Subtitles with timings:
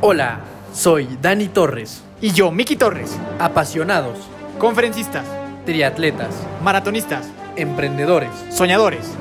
[0.00, 0.40] Hola,
[0.72, 2.02] soy Dani Torres.
[2.20, 3.18] Y yo, Miki Torres.
[3.38, 4.18] Apasionados,
[4.58, 5.24] Conferencistas,
[5.66, 9.14] triatletas, maratonistas, emprendedores, soñadores.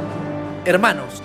[0.66, 1.22] hermanos,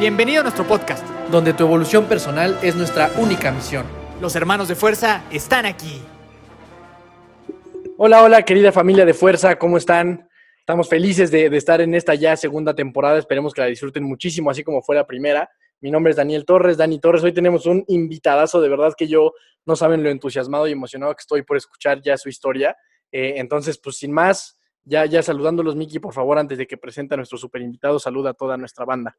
[0.00, 1.04] Bienvenido a nuestro podcast.
[1.30, 3.86] donde tu evolución personal es nuestra única misión.
[4.20, 6.02] Los hermanos de fuerza están aquí.
[7.96, 10.28] Hola, hola, querida familia de Fuerza, ¿cómo están?
[10.58, 13.18] Estamos felices de, de estar en esta ya segunda temporada.
[13.18, 15.48] Esperemos que la disfruten muchísimo, así como fue la primera.
[15.84, 17.22] Mi nombre es Daniel Torres, Dani Torres.
[17.24, 19.34] Hoy tenemos un invitadazo, de verdad que yo
[19.66, 22.74] no saben lo entusiasmado y emocionado que estoy por escuchar ya su historia.
[23.12, 27.12] Eh, entonces, pues sin más, ya, ya saludándolos, Miki, por favor, antes de que presente
[27.12, 29.14] a nuestro super invitado, saluda a toda nuestra banda.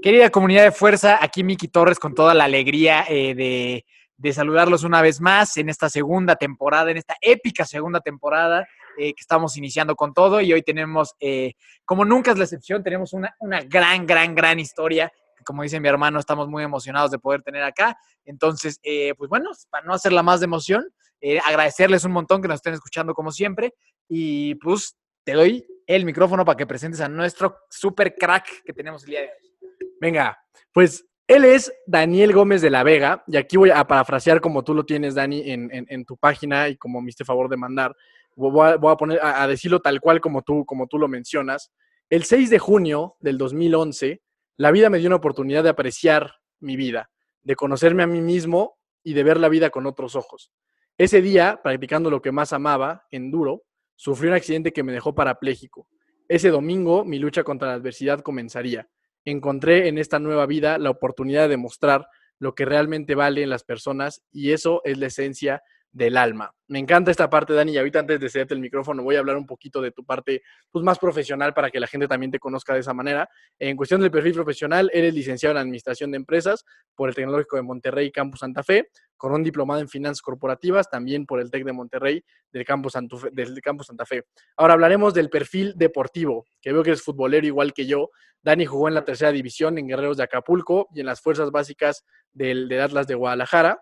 [0.00, 3.84] Querida comunidad de fuerza, aquí Miki Torres con toda la alegría eh, de,
[4.16, 8.64] de saludarlos una vez más en esta segunda temporada, en esta épica segunda temporada
[8.96, 11.54] eh, que estamos iniciando con todo y hoy tenemos, eh,
[11.84, 15.12] como nunca es la excepción, tenemos una, una gran, gran, gran historia.
[15.44, 17.96] Como dice mi hermano, estamos muy emocionados de poder tener acá.
[18.24, 20.88] Entonces, eh, pues bueno, para no hacerla más de emoción,
[21.20, 23.74] eh, agradecerles un montón que nos estén escuchando como siempre
[24.08, 29.04] y pues te doy el micrófono para que presentes a nuestro super crack que tenemos
[29.04, 29.68] el día de hoy.
[30.00, 30.38] Venga,
[30.72, 34.74] pues él es Daniel Gómez de la Vega, y aquí voy a parafrasear como tú
[34.74, 37.96] lo tienes, Dani, en, tu página y como me hiciste favor de mandar.
[38.36, 41.08] Voy a, voy a poner a, a decirlo tal cual como tú, como tú lo
[41.08, 41.72] mencionas.
[42.08, 44.22] El 6 de junio del 2011,
[44.56, 47.10] la vida me dio una oportunidad de apreciar mi vida,
[47.42, 50.52] de conocerme a mí mismo y de ver la vida con otros ojos.
[50.98, 53.62] Ese día, practicando lo que más amaba, enduro,
[53.94, 55.88] sufrí un accidente que me dejó parapléjico.
[56.28, 58.88] Ese domingo, mi lucha contra la adversidad comenzaría
[59.26, 63.64] encontré en esta nueva vida la oportunidad de mostrar lo que realmente vale en las
[63.64, 65.62] personas y eso es la esencia
[65.96, 66.52] del alma.
[66.68, 69.36] Me encanta esta parte, Dani, y ahorita antes de cederte el micrófono voy a hablar
[69.38, 72.74] un poquito de tu parte pues, más profesional para que la gente también te conozca
[72.74, 73.26] de esa manera.
[73.58, 77.62] En cuestión del perfil profesional, eres licenciado en Administración de Empresas por el Tecnológico de
[77.62, 81.72] Monterrey, Campus Santa Fe, con un diplomado en Finanzas Corporativas, también por el TEC de
[81.72, 82.22] Monterrey,
[82.52, 84.24] del Campus, Santu- del Santa Fe.
[84.58, 88.10] Ahora hablaremos del perfil deportivo, que veo que eres futbolero igual que yo.
[88.42, 92.04] Dani jugó en la tercera división en Guerreros de Acapulco y en las fuerzas básicas
[92.34, 93.80] del Atlas de Guadalajara.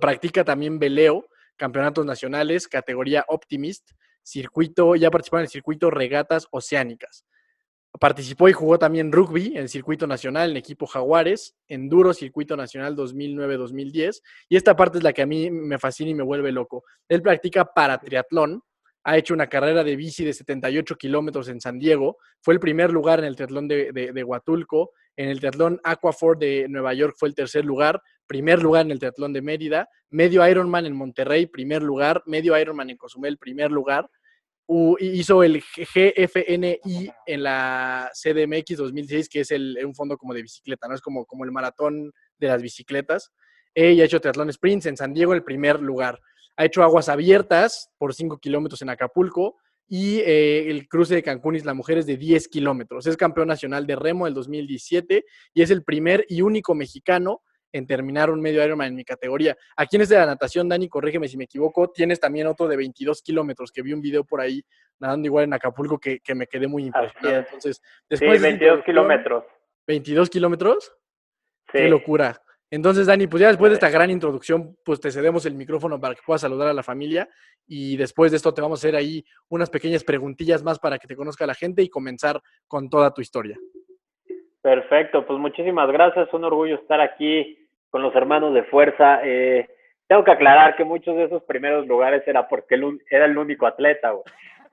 [0.00, 3.90] Practica también veleo, campeonatos nacionales, categoría Optimist,
[4.22, 7.24] circuito, ya participó en el circuito Regatas Oceánicas.
[8.00, 12.94] Participó y jugó también rugby en el circuito nacional, en equipo Jaguares, enduro, circuito nacional
[12.96, 14.22] 2009-2010.
[14.48, 16.84] Y esta parte es la que a mí me fascina y me vuelve loco.
[17.08, 18.62] Él practica para triatlón,
[19.04, 22.92] ha hecho una carrera de bici de 78 kilómetros en San Diego, fue el primer
[22.92, 27.16] lugar en el triatlón de, de, de Huatulco, en el triatlón Aquafor de Nueva York
[27.18, 31.46] fue el tercer lugar, primer lugar en el triatlón de Mérida, medio Ironman en Monterrey,
[31.46, 34.08] primer lugar, medio Ironman en Cozumel, primer lugar,
[34.70, 35.62] U- hizo el
[36.22, 36.78] GFNI
[37.26, 40.94] en la CDMX 2016, que es un fondo como de bicicleta, ¿no?
[40.94, 43.32] Es como, como el maratón de las bicicletas.
[43.74, 46.20] Ella ha hecho triatlón sprints en San Diego, el primer lugar.
[46.56, 49.56] Ha hecho aguas abiertas por 5 kilómetros en Acapulco
[49.86, 53.06] y eh, el cruce de Cancún Isla Mujeres de 10 kilómetros.
[53.06, 55.24] Es campeón nacional de remo del 2017
[55.54, 57.40] y es el primer y único mexicano
[57.72, 59.56] en terminar un medio Ironman en mi categoría.
[59.76, 62.76] Aquí en este de la natación, Dani, corrígeme si me equivoco, tienes también otro de
[62.76, 64.62] 22 kilómetros que vi un video por ahí
[64.98, 67.40] nadando igual en Acapulco que, que me quedé muy impresionado.
[67.40, 67.46] es.
[67.46, 69.44] Entonces, Sí, después de esa 22 introducción, kilómetros.
[69.86, 70.92] 22 kilómetros.
[71.72, 71.78] Sí.
[71.78, 72.42] Qué locura.
[72.70, 76.14] Entonces, Dani, pues ya después de esta gran introducción, pues te cedemos el micrófono para
[76.14, 77.28] que puedas saludar a la familia
[77.66, 81.06] y después de esto te vamos a hacer ahí unas pequeñas preguntillas más para que
[81.06, 83.58] te conozca la gente y comenzar con toda tu historia.
[84.68, 86.30] Perfecto, pues muchísimas gracias.
[86.34, 87.58] Un orgullo estar aquí
[87.88, 89.18] con los hermanos de fuerza.
[89.24, 89.66] Eh,
[90.06, 93.66] tengo que aclarar que muchos de esos primeros lugares era porque el era el único
[93.66, 94.12] atleta.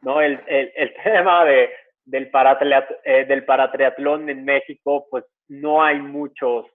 [0.01, 0.19] ¿no?
[0.19, 0.38] El,
[1.03, 1.69] tema de,
[2.03, 6.66] del, paratleat- eh, del paratriatlón en México, pues no hay muchos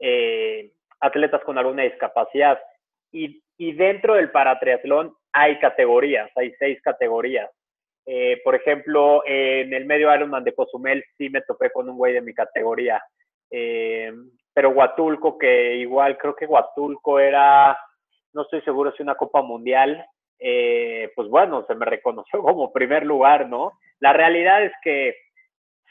[0.00, 2.58] eh, atletas con alguna discapacidad.
[3.12, 7.50] Y, y dentro del paratriatlón hay categorías, hay seis categorías.
[8.04, 12.12] Eh, por ejemplo, en el medio Ironman de Cozumel sí me topé con un güey
[12.14, 13.02] de mi categoría.
[13.50, 14.12] Eh,
[14.52, 17.78] pero Huatulco, que igual creo que Huatulco era,
[18.32, 20.04] no estoy seguro si una Copa Mundial,
[20.38, 23.72] eh, pues bueno, se me reconoció como primer lugar, ¿no?
[24.00, 25.14] La realidad es que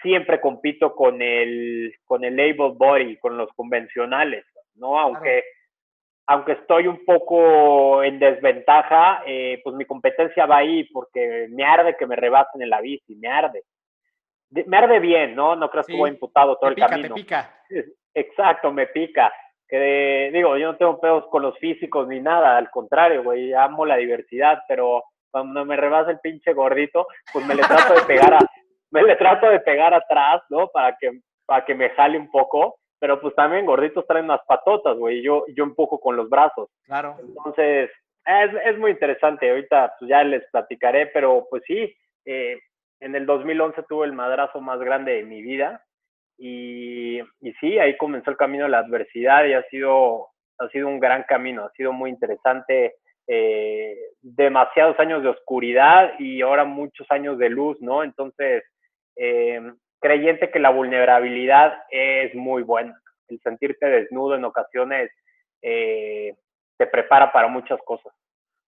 [0.02, 5.00] siempre compito con el, con el able body, con los convencionales, ¿no?
[5.00, 5.44] Aunque,
[6.32, 11.96] aunque estoy un poco en desventaja, eh, pues mi competencia va ahí porque me arde
[11.98, 13.64] que me rebasen en la bici, me arde.
[14.50, 15.56] De- me arde bien, ¿no?
[15.56, 15.92] No creo Sí.
[15.94, 17.16] que voy imputado todo el pica, camino.
[17.16, 17.54] te pica.
[18.14, 19.32] Exacto, me pica.
[19.68, 23.86] Que digo, yo no tengo pedos con los físicos ni nada, al contrario, güey, amo
[23.86, 28.34] la diversidad, pero cuando me rebasa el pinche gordito, pues me le trato de pegar
[28.34, 28.40] a,
[28.92, 30.68] me le trato de pegar atrás, ¿no?
[30.68, 31.12] Para que,
[31.46, 32.78] para que me jale un poco.
[33.02, 36.70] Pero pues también gorditos traen unas patotas, güey, yo, yo empujo con los brazos.
[36.86, 37.18] Claro.
[37.20, 37.90] Entonces,
[38.24, 41.92] es, es muy interesante, ahorita pues ya les platicaré, pero pues sí,
[42.26, 42.60] eh,
[43.00, 45.84] en el 2011 tuve el madrazo más grande de mi vida
[46.38, 50.28] y, y sí, ahí comenzó el camino de la adversidad y ha sido,
[50.60, 56.42] ha sido un gran camino, ha sido muy interesante, eh, demasiados años de oscuridad y
[56.42, 58.04] ahora muchos años de luz, ¿no?
[58.04, 58.64] Entonces,
[59.16, 59.60] eh,
[60.02, 63.00] creyente que la vulnerabilidad es muy buena.
[63.30, 65.10] El sentirte desnudo en ocasiones
[65.62, 66.36] eh,
[66.78, 68.12] te prepara para muchas cosas.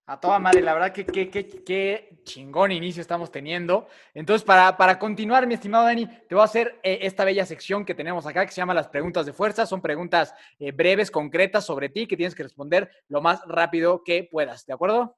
[0.06, 3.88] A toda madre, la verdad que qué chingón inicio estamos teniendo.
[4.12, 7.86] Entonces, para, para, continuar, mi estimado Dani, te voy a hacer eh, esta bella sección
[7.86, 9.64] que tenemos acá que se llama las preguntas de fuerza.
[9.64, 14.28] Son preguntas eh, breves, concretas sobre ti que tienes que responder lo más rápido que
[14.30, 14.66] puedas.
[14.66, 15.16] ¿De acuerdo?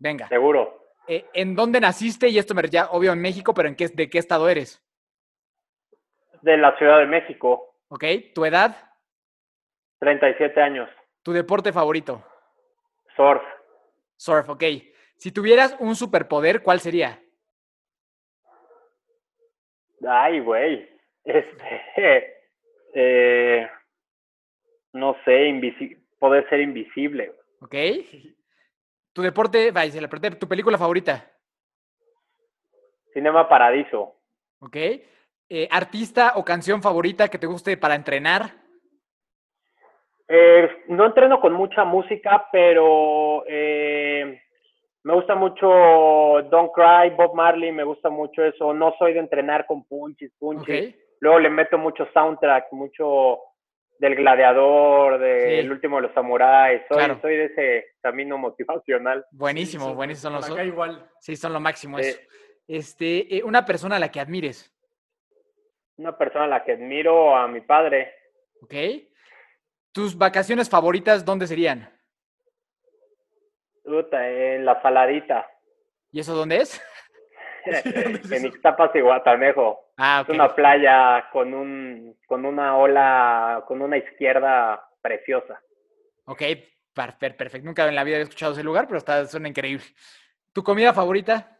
[0.00, 0.26] Venga.
[0.26, 0.81] Seguro.
[1.08, 2.28] Eh, ¿En dónde naciste?
[2.28, 4.82] Y esto me ya obvio en México, pero ¿en qué, de qué estado eres?
[6.42, 7.76] De la Ciudad de México.
[7.88, 8.04] Ok.
[8.34, 8.76] ¿Tu edad?
[10.00, 10.88] 37 años.
[11.22, 12.24] ¿Tu deporte favorito?
[13.16, 13.42] Surf.
[14.16, 14.64] Surf, ok.
[15.16, 17.22] Si tuvieras un superpoder, ¿cuál sería?
[20.06, 20.88] Ay, güey.
[21.24, 22.38] Este.
[22.94, 23.66] Eh,
[24.92, 27.32] no sé, poder ser invisible.
[27.62, 27.74] Ok.
[29.12, 31.30] Tu deporte, vaya, se la tu película favorita.
[33.12, 34.16] Cinema Paradiso.
[34.60, 34.76] Ok.
[35.48, 38.52] Eh, ¿Artista o canción favorita que te guste para entrenar?
[40.26, 44.40] Eh, no entreno con mucha música, pero eh,
[45.02, 45.68] me gusta mucho
[46.48, 48.72] Don't Cry, Bob Marley, me gusta mucho eso.
[48.72, 50.94] No soy de entrenar con punches, punches.
[51.20, 53.40] Luego le meto mucho soundtrack, mucho
[53.98, 56.82] del gladiador, del último de los samuráis.
[56.88, 59.24] Soy, soy de ese camino motivacional.
[59.30, 60.30] Buenísimo, buenísimo.
[60.30, 61.08] Son los, acá igual.
[61.20, 62.18] Sí, son lo máximo eso.
[62.66, 64.72] Este, eh, una persona a la que admires.
[65.96, 68.14] Una persona a la que admiro a mi padre.
[68.62, 68.74] Ok.
[69.92, 71.88] ¿Tus vacaciones favoritas dónde serían?
[73.84, 75.46] Puta, en La Saladita.
[76.10, 76.82] ¿Y eso dónde es?
[78.36, 79.80] en Ixtapas y Guatanejo.
[79.96, 85.60] Ah, Es una playa con un con una ola, con una izquierda preciosa.
[86.24, 86.42] Ok,
[86.94, 87.58] perfecto.
[87.66, 89.84] Nunca en la vida había escuchado ese lugar, pero está, suena increíble.
[90.52, 91.58] ¿Tu comida favorita?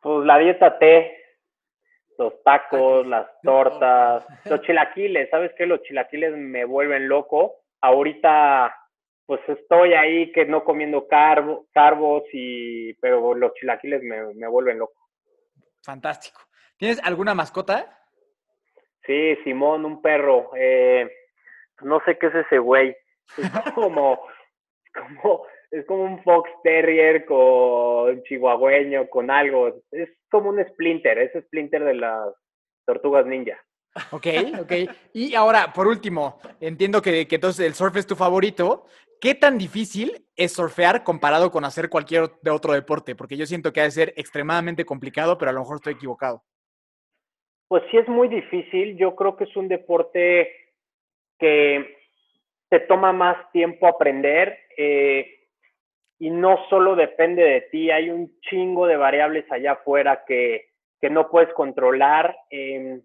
[0.00, 1.16] Pues la dieta T,
[2.18, 5.66] los tacos, las tortas, los chilaquiles, ¿sabes qué?
[5.66, 7.56] Los chilaquiles me vuelven loco.
[7.82, 8.74] Ahorita,
[9.30, 14.80] pues estoy ahí que no comiendo carbo, carbos, y, pero los chilaquiles me, me vuelven
[14.80, 15.06] loco.
[15.84, 16.40] Fantástico.
[16.76, 17.96] ¿Tienes alguna mascota?
[19.06, 20.50] Sí, Simón, un perro.
[20.56, 21.08] Eh,
[21.82, 22.96] no sé qué es ese güey.
[23.38, 24.20] Es como,
[24.92, 29.80] como, es como un fox terrier con chihuahueño, con algo.
[29.92, 32.34] Es como un splinter, es splinter de las
[32.84, 33.62] tortugas ninja.
[34.12, 34.26] Ok,
[34.60, 34.72] ok.
[35.12, 38.86] Y ahora, por último, entiendo que, que entonces el surf es tu favorito.
[39.20, 43.14] ¿Qué tan difícil es surfear comparado con hacer cualquier de otro deporte?
[43.14, 46.42] Porque yo siento que ha de ser extremadamente complicado, pero a lo mejor estoy equivocado.
[47.68, 48.96] Pues sí es muy difícil.
[48.96, 50.50] Yo creo que es un deporte
[51.38, 51.96] que
[52.70, 55.48] te toma más tiempo aprender eh,
[56.18, 57.90] y no solo depende de ti.
[57.90, 60.70] Hay un chingo de variables allá afuera que,
[61.00, 62.36] que no puedes controlar.
[62.50, 63.00] Eh,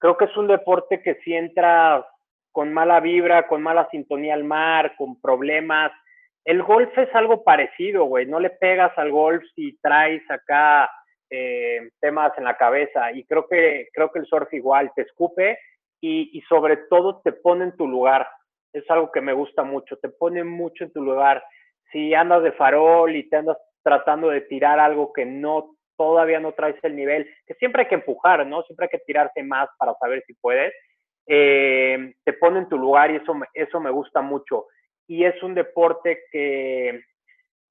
[0.00, 2.04] creo que es un deporte que si entra
[2.50, 5.92] con mala vibra, con mala sintonía al mar, con problemas.
[6.44, 8.26] El golf es algo parecido, güey.
[8.26, 10.90] No le pegas al golf si traes acá
[11.28, 13.12] eh, temas en la cabeza.
[13.12, 15.58] Y creo que, creo que el surf igual te escupe
[16.00, 18.26] y, y sobre todo te pone en tu lugar.
[18.72, 21.44] Es algo que me gusta mucho, te pone mucho en tu lugar.
[21.92, 26.52] Si andas de farol y te andas tratando de tirar algo que no todavía no
[26.52, 28.62] traes el nivel, que siempre hay que empujar, ¿no?
[28.62, 30.72] Siempre hay que tirarse más para saber si puedes.
[31.26, 34.64] Eh, te pone en tu lugar y eso, eso me gusta mucho.
[35.06, 37.02] Y es un deporte que,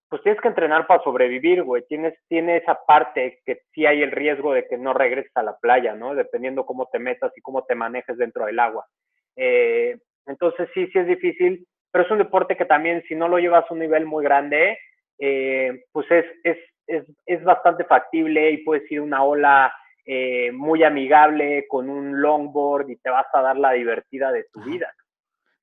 [0.08, 1.84] pues tienes que entrenar para sobrevivir, güey.
[1.88, 5.58] Tienes, tiene esa parte que sí hay el riesgo de que no regreses a la
[5.58, 6.14] playa, ¿no?
[6.14, 8.86] Dependiendo cómo te metas y cómo te manejes dentro del agua.
[9.38, 13.40] Eh, entonces sí, sí es difícil, pero es un deporte que también si no lo
[13.40, 14.78] llevas a un nivel muy grande,
[15.18, 16.58] eh, pues es, es,
[16.90, 19.74] es, es, bastante factible y puedes ir una ola
[20.06, 24.62] eh, muy amigable con un longboard y te vas a dar la divertida de tu
[24.62, 24.92] vida.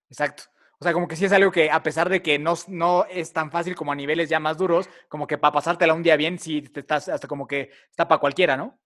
[0.08, 0.44] Exacto.
[0.78, 3.32] O sea, como que sí es algo que a pesar de que no, no es
[3.32, 6.38] tan fácil como a niveles ya más duros, como que para pasártela un día bien,
[6.38, 8.78] sí te estás hasta como que está para cualquiera, ¿no?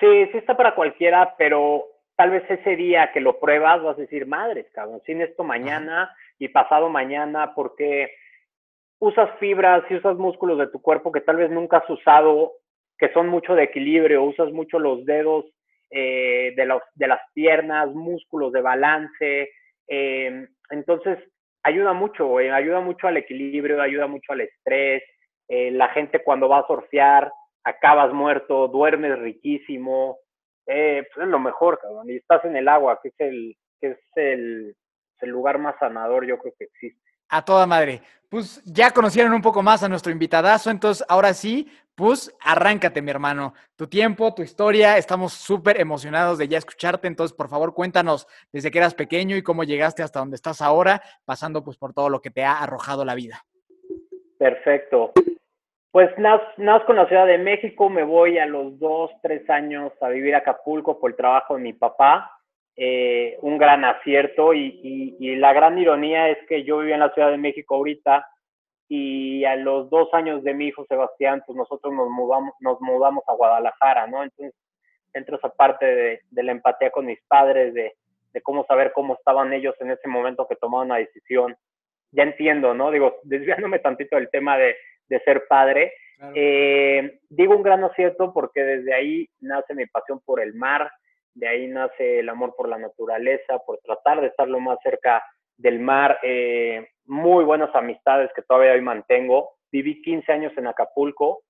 [0.00, 1.84] Sí, sí está para cualquiera, pero
[2.16, 6.04] tal vez ese día que lo pruebas vas a decir, madres, cabrón, sin esto mañana
[6.04, 6.16] Ajá.
[6.38, 8.10] y pasado mañana, porque
[9.02, 12.52] usas fibras y usas músculos de tu cuerpo que tal vez nunca has usado,
[12.96, 15.44] que son mucho de equilibrio, usas mucho los dedos
[15.90, 19.50] eh, de, las piernas, músculos de balance.
[19.88, 21.18] Eh, entonces,
[21.64, 25.02] ayuda mucho, ayuda mucho al equilibrio, ayuda mucho al estrés.
[25.48, 27.32] Eh, la gente cuando va a surfear,
[27.64, 30.18] acabas muerto, duermes riquísimo.
[30.64, 32.08] pues es lo mejor, cabrón.
[32.08, 34.76] Y estás en el agua, que es el, que es el
[35.22, 37.11] lugar más sanador, yo creo que existe.
[37.32, 38.02] A toda madre.
[38.28, 43.10] Pues ya conocieron un poco más a nuestro invitadazo, entonces ahora sí, pues arráncate, mi
[43.10, 43.54] hermano.
[43.74, 48.70] Tu tiempo, tu historia, estamos súper emocionados de ya escucharte, entonces por favor cuéntanos desde
[48.70, 52.20] que eras pequeño y cómo llegaste hasta donde estás ahora, pasando pues por todo lo
[52.20, 53.46] que te ha arrojado la vida.
[54.38, 55.12] Perfecto.
[55.90, 60.08] Pues nazco en la Ciudad de México, me voy a los dos, tres años a
[60.10, 62.30] vivir a Acapulco por el trabajo de mi papá.
[62.76, 67.30] Eh, un gran acierto y, la gran ironía es que yo vivía en la Ciudad
[67.30, 68.26] de México ahorita
[68.88, 73.24] y a los dos años de mi hijo Sebastián, pues nosotros nos mudamos, nos mudamos
[73.26, 74.22] a Guadalajara, ¿no?
[74.22, 74.54] Entonces
[75.12, 77.92] entro esa parte de, de la empatía con mis padres, de,
[78.32, 81.56] de, cómo saber cómo estaban ellos en ese momento que tomaban una decisión.
[82.12, 82.90] Ya entiendo, ¿no?
[82.90, 84.76] Digo, desviándome tantito del tema de,
[85.08, 85.92] de ser padre,
[86.34, 90.90] eh, digo un gran acierto porque desde ahí nace mi pasión por el mar,
[91.34, 95.22] de ahí nace el amor por la naturaleza, por tratar de estar lo más cerca
[95.56, 99.50] del mar, eh, muy buenas amistades que todavía hoy mantengo.
[99.70, 101.42] Viví 15 años en Acapulco,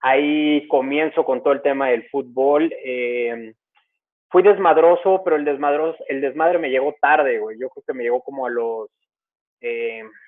[0.00, 2.72] ahí comienzo con todo el tema del fútbol.
[2.84, 3.54] Eh,
[4.30, 7.58] fui desmadroso, pero el, desmadroso, el desmadre me llegó tarde, güey.
[7.58, 8.90] Yo creo que me llegó como a los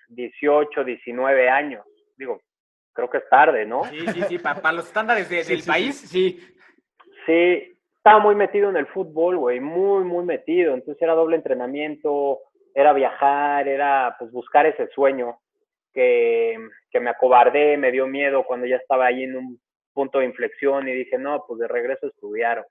[0.09, 1.85] 18, eh, 19 años.
[2.17, 2.41] Digo,
[2.93, 3.85] creo que es tarde, ¿no?
[3.85, 6.41] Sí, sí, sí, para los estándares del país, sí.
[7.27, 7.75] Sí,
[8.07, 10.75] estaba muy metido en el fútbol, güey, muy, muy metido.
[10.75, 12.39] Entonces era doble entrenamiento,
[12.73, 15.41] era viajar, era pues buscar ese sueño
[15.93, 16.57] que,
[16.93, 19.61] que me acobardé, me dio miedo cuando ya estaba ahí en un
[19.93, 22.65] punto de inflexión y dije, no, pues de regreso a estudiar,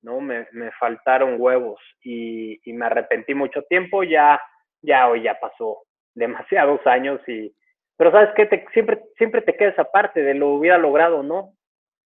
[0.00, 0.20] ¿no?
[0.20, 4.40] Me, me faltaron huevos y, y, me arrepentí mucho tiempo, ya,
[4.80, 5.82] ya hoy ya pasó
[6.14, 7.54] demasiados años y,
[7.96, 11.52] pero sabes que siempre, siempre te queda esa parte de lo hubiera logrado, ¿no?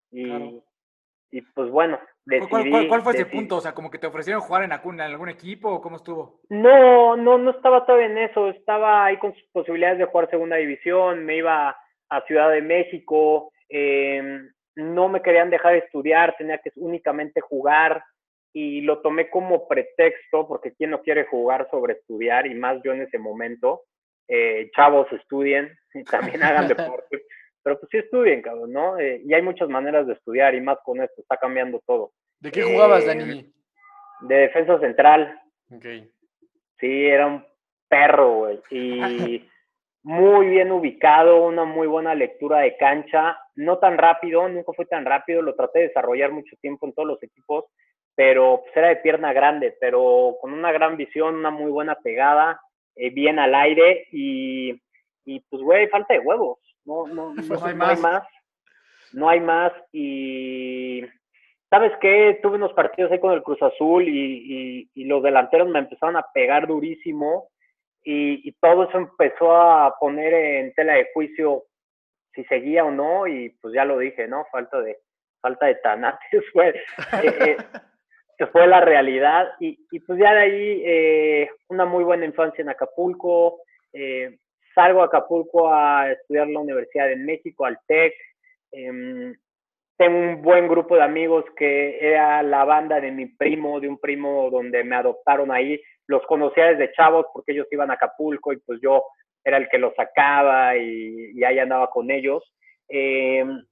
[0.09, 0.61] Y,
[1.31, 3.55] y pues bueno, decidí, ¿Cuál, fue ese punto?
[3.57, 6.41] O sea, como que te ofrecieron jugar en, en algún equipo o cómo estuvo?
[6.49, 8.49] No, no, no estaba todavía en eso.
[8.49, 11.25] Estaba ahí con sus posibilidades de jugar segunda división.
[11.25, 11.75] Me iba
[12.09, 13.53] a Ciudad de México.
[13.69, 16.35] Em, no me querían dejar estudiar.
[16.37, 18.03] Tenía que únicamente jugar.
[18.53, 22.91] Y lo tomé como pretexto, porque quién no quiere jugar sobre estudiar, y más yo
[22.91, 23.83] en ese momento.
[24.27, 27.20] Eh, chavos, estudien y también hagan deporte
[27.63, 28.97] pero pues sí estudien, cabrón, ¿no?
[28.97, 32.11] Eh, y hay muchas maneras de estudiar y más con esto, está cambiando todo.
[32.39, 33.39] ¿De qué jugabas, Dani?
[33.39, 33.51] Eh,
[34.21, 35.39] de defensa central.
[35.69, 35.85] Ok.
[36.79, 37.45] Sí, era un
[37.87, 38.59] perro, güey.
[38.71, 39.47] Y
[40.03, 43.37] muy bien ubicado, una muy buena lectura de cancha.
[43.55, 47.07] No tan rápido, nunca fue tan rápido, lo traté de desarrollar mucho tiempo en todos
[47.07, 47.65] los equipos,
[48.15, 52.59] pero pues era de pierna grande, pero con una gran visión, una muy buena pegada,
[52.95, 54.81] eh, bien al aire y,
[55.25, 58.23] y pues, güey, falta de huevos no, no, no, hay, más.
[59.13, 59.71] No hay más.
[59.91, 61.01] Y
[61.69, 62.39] ¿sabes qué?
[62.41, 66.25] Tuve unos partidos ahí con el Cruz Azul y, y, los delanteros me empezaron a
[66.33, 67.49] pegar durísimo
[68.03, 71.63] y, y, todo eso empezó a poner en tela de juicio
[72.33, 74.45] si seguía o no y pues ya lo dije, ¿no?
[74.51, 74.97] Falta de
[75.41, 77.57] falta de tanates fue, eh,
[78.39, 82.61] eh, fue la realidad y, y, pues ya de ahí eh, una muy buena infancia
[82.61, 83.61] en Acapulco,
[83.93, 84.37] eh,
[84.73, 88.13] salgo a Acapulco a estudiar la Universidad de México, al TEC.
[88.71, 89.35] Em,
[89.97, 93.99] tengo un buen grupo de amigos que era la banda de mi primo, de un
[93.99, 95.79] primo donde me adoptaron ahí.
[96.07, 99.03] Los conocía desde chavos porque ellos iban a Acapulco y pues yo
[99.43, 102.43] era el que los sacaba y, ahí andaba con ellos.
[102.87, 103.63] Em,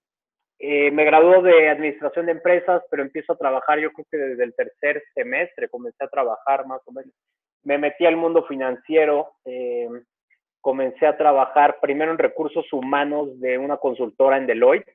[0.59, 4.43] eh, me graduó de administración de empresas, pero empiezo a trabajar, yo creo que desde
[4.43, 7.13] el tercer semestre comencé a trabajar más o menos.
[7.63, 9.87] Me metí al mundo financiero, eh,
[10.61, 14.91] comencé a trabajar primero en recursos humanos de una consultora en Deloitte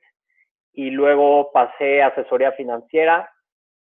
[0.73, 3.31] y luego pasé a asesoría financiera.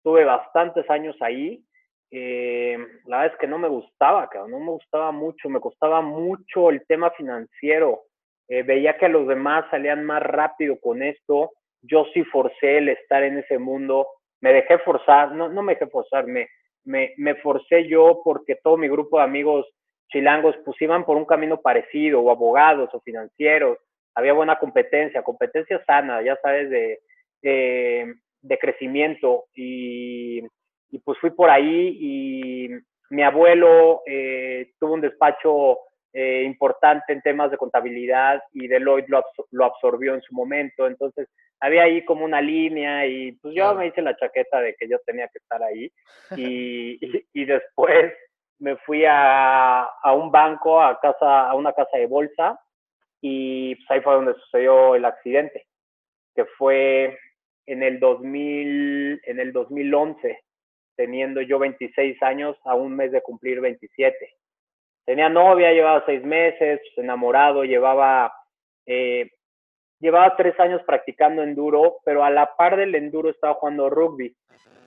[0.04, 1.64] Tuve bastantes años ahí.
[2.12, 6.70] Eh, la verdad es que no me gustaba, no me gustaba mucho, me costaba mucho
[6.70, 8.04] el tema financiero.
[8.48, 11.52] Eh, veía que los demás salían más rápido con esto.
[11.82, 14.08] Yo sí forcé el estar en ese mundo.
[14.42, 16.48] Me dejé forzar, no, no me dejé forzar, me,
[16.84, 19.66] me, me forcé yo porque todo mi grupo de amigos
[20.10, 23.78] chilangos pues iban por un camino parecido, o abogados o financieros,
[24.16, 27.00] había buena competencia, competencia sana, ya sabes, de,
[27.42, 30.42] de, crecimiento y,
[30.92, 32.70] y, pues fui por ahí y
[33.10, 35.80] mi abuelo eh, tuvo un despacho
[36.16, 40.86] eh, importante en temas de contabilidad y Deloitte lo, lo, absorbió en su momento.
[40.86, 41.28] Entonces,
[41.60, 45.00] había ahí como una línea y pues yo me hice la chaqueta de que yo
[45.08, 45.92] tenía que estar ahí.
[46.38, 47.00] Y,
[47.34, 48.14] y, después
[48.64, 52.60] me fui a, a, un banco, a, casa, a una casa de bolsa
[53.22, 55.68] y pues ahí fue donde sucedió el accidente,
[56.36, 57.18] que fue
[57.66, 60.40] en el 2000, en el 2011,
[60.96, 64.16] teniendo yo 26 años a un mes de cumplir 27
[65.06, 68.34] tenía novia, llevaba seis meses, enamorado, llevaba,
[68.86, 69.30] eh,
[70.00, 74.36] llevaba tres años practicando enduro, pero a la par del enduro estaba jugando rugby.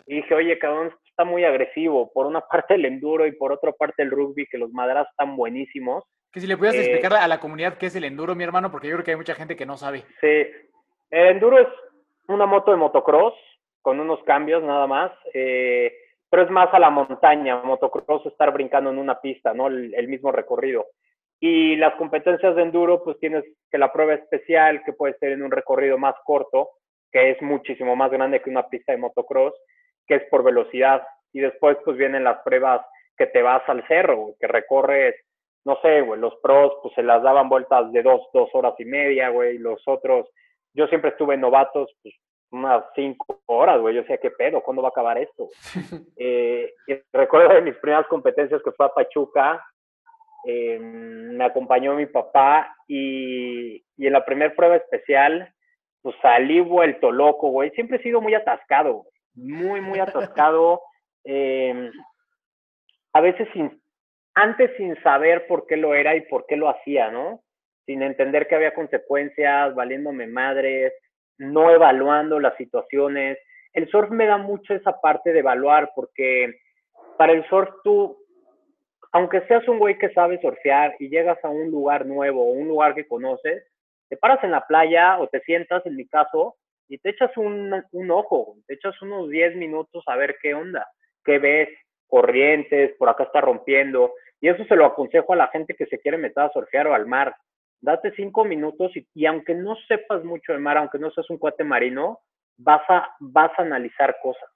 [0.07, 2.13] Y dije, oye, cabrón, está muy agresivo.
[2.13, 5.37] Por una parte el enduro y por otra parte el rugby, que los madras están
[5.37, 6.05] buenísimos.
[6.33, 8.71] Que si le pudieras eh, explicar a la comunidad qué es el enduro, mi hermano,
[8.71, 10.05] porque yo creo que hay mucha gente que no sabe.
[10.21, 10.47] Sí,
[11.11, 11.69] el enduro es
[12.29, 13.35] una moto de motocross
[13.81, 15.13] con unos cambios nada más.
[15.33, 15.93] Eh,
[16.29, 19.69] pero es más a la montaña, motocross, estar brincando en una pista, ¿no?
[19.69, 20.87] El, mismo recorrido.
[21.39, 25.43] Y las competencias de enduro, pues tienes que la prueba especial, que puede ser en
[25.43, 26.71] un recorrido más corto,
[27.13, 29.55] que es muchísimo más grande que una pista de motocross,
[30.07, 31.07] que es por velocidad.
[31.33, 32.83] Y después, pues vienen las pruebas
[33.17, 35.15] que te vas al cerro, que recorres,
[35.65, 38.85] no sé, güey, los pros, pues se las daban vueltas de dos, dos horas y
[38.85, 40.29] media, güey, los otros,
[40.75, 42.15] yo siempre estuve novatos, pues
[42.51, 43.95] unas cinco horas, güey.
[43.95, 44.63] Yo decía, ¿qué pedo?
[44.63, 45.49] ¿Cuándo va a acabar esto?
[46.17, 46.73] eh,
[47.13, 49.65] recuerdo de mis primeras competencias que fue a Pachuca.
[50.47, 55.53] Eh, me acompañó mi papá y, y en la primera prueba especial,
[56.03, 57.71] pues salí vuelto loco, güey.
[57.71, 59.07] Siempre he sido muy atascado,
[59.37, 60.83] muy, muy atascado.
[61.25, 61.91] Eh,
[63.13, 63.81] a veces sin,
[64.35, 67.41] antes sin saber por qué lo era y por qué lo hacía, ¿no?
[67.87, 70.93] Sin entender que había consecuencias, valiéndome madres,
[71.39, 73.39] no evaluando las situaciones.
[73.73, 76.61] El surf me da mucho esa parte de evaluar porque
[77.17, 78.19] para el surf tú,
[79.13, 82.69] aunque seas un güey que sabe surfear y llegas a un lugar nuevo o un
[82.69, 83.65] lugar que conoces,
[84.09, 86.57] te paras en la playa o te sientas, en mi caso,
[86.89, 90.87] y te echas un, un ojo, te echas unos 10 minutos a ver qué onda,
[91.25, 91.69] qué ves,
[92.07, 94.13] corrientes, por acá está rompiendo.
[94.41, 96.95] Y eso se lo aconsejo a la gente que se quiere meter a surfear o
[96.95, 97.35] al mar
[97.81, 101.65] date cinco minutos y, aunque no sepas mucho de mar, aunque no seas un cuate
[101.65, 102.21] marino,
[102.57, 104.49] vas a, vas a analizar cosas,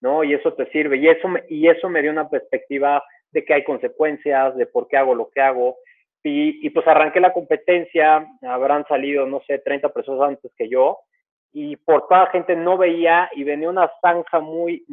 [0.00, 0.24] ¿no?
[0.24, 0.98] Y eso te sirve.
[0.98, 3.02] Y eso, me, y eso me dio una perspectiva
[3.32, 5.78] de que hay consecuencias, de por qué hago lo que hago.
[6.22, 10.98] Y, pues arranqué la competencia, habrán salido, no sé, 30 personas antes que yo,
[11.52, 14.84] y por toda la gente no veía y venía una zanja muy,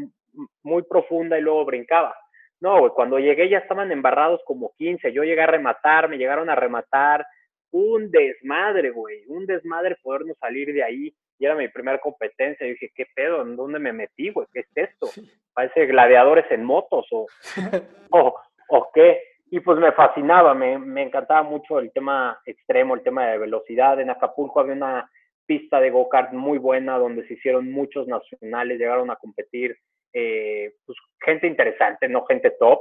[0.64, 2.16] muy profunda y luego brincaba.
[2.60, 6.56] No, cuando llegué ya estaban embarrados como 15, yo llegué a rematar, me llegaron a
[6.56, 7.26] rematar,
[7.72, 11.14] un desmadre, güey, un desmadre podernos salir de ahí.
[11.40, 12.66] Y era mi primera competencia.
[12.66, 13.44] Y dije, ¿qué pedo?
[13.44, 14.48] ¿En dónde me metí, güey?
[14.52, 15.08] ¿Qué es esto?
[15.54, 17.28] Parece gladiadores en motos o,
[18.12, 18.36] o,
[18.70, 19.22] o qué.
[19.52, 24.00] Y pues me fascinaba, me, me encantaba mucho el tema extremo, el tema de velocidad.
[24.00, 25.12] En Acapulco había una
[25.48, 29.76] pista de go-kart muy buena donde se hicieron muchos nacionales, llegaron a competir
[30.14, 32.80] eh, pues, gente interesante, no gente top.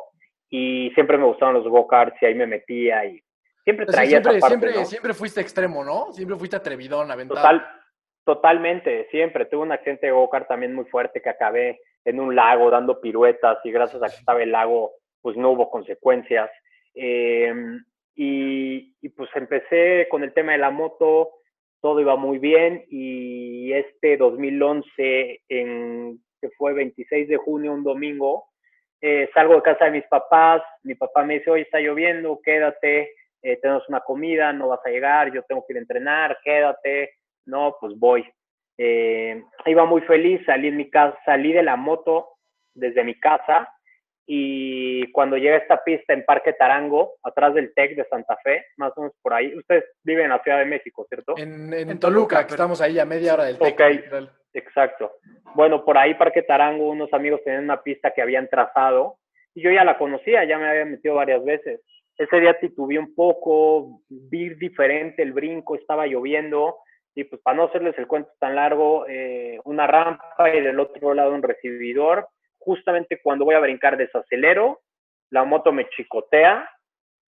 [0.49, 3.21] Y siempre me gustaban los go-karts y ahí me metía y
[3.65, 6.13] siempre traía siempre, esa siempre, siempre fuiste extremo, ¿no?
[6.13, 7.41] Siempre fuiste atrevidón, aventado.
[7.41, 7.67] Total,
[8.25, 9.47] totalmente, siempre.
[9.47, 13.59] Tuve un accidente de go-kart también muy fuerte que acabé en un lago dando piruetas
[13.65, 16.49] y gracias a que estaba el lago, pues no hubo consecuencias.
[16.95, 21.31] Em, y, y, pues empecé con el tema de la moto,
[21.81, 28.49] todo iba muy bien y este 2011, en, que fue 26 de junio, un domingo,
[29.01, 33.12] eh, salgo de casa de mis papás, mi papá me dice, hoy está lloviendo, quédate,
[33.43, 37.15] eh, tenemos una comida, no vas a llegar, yo tengo que ir a entrenar, quédate,
[37.45, 38.25] no, pues voy.
[38.79, 42.31] Eh, iba muy feliz, salí, en mi casa, salí de la moto
[42.75, 43.69] desde mi casa
[44.27, 48.67] y cuando llegué a esta pista en Parque Tarango, atrás del TEC de Santa Fe,
[48.77, 51.35] más o menos por ahí, ustedes viven en la Ciudad de México, ¿cierto?
[51.37, 53.75] En, Toluca, que estamos ahí a media hora del TEC.
[53.75, 55.12] Ok, exacto.
[55.55, 59.19] Bueno, por ahí Parque Tarango, unos amigos tenían una pista que habían trazado
[59.55, 61.81] y yo ya la conocía, ya me había metido varias veces.
[62.19, 66.79] Ese día titubeé un poco, vi diferente el brinco, estaba lloviendo
[67.15, 71.15] y pues para no hacerles el cuento tan largo, eh, una rampa y del otro
[71.15, 72.29] lado un recibidor.
[72.67, 74.81] Justamente cuando voy a brincar desacelero,
[75.31, 76.69] la moto me chicotea,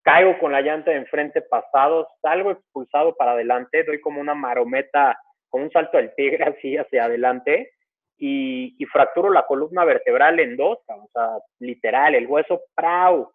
[0.03, 5.19] caigo con la llanta de enfrente pasado, salgo expulsado para adelante, doy como una marometa,
[5.51, 7.75] con un salto del tigre así hacia adelante
[8.17, 13.31] y, fracturo la columna vertebral en dos, o sea, literal, el hueso prau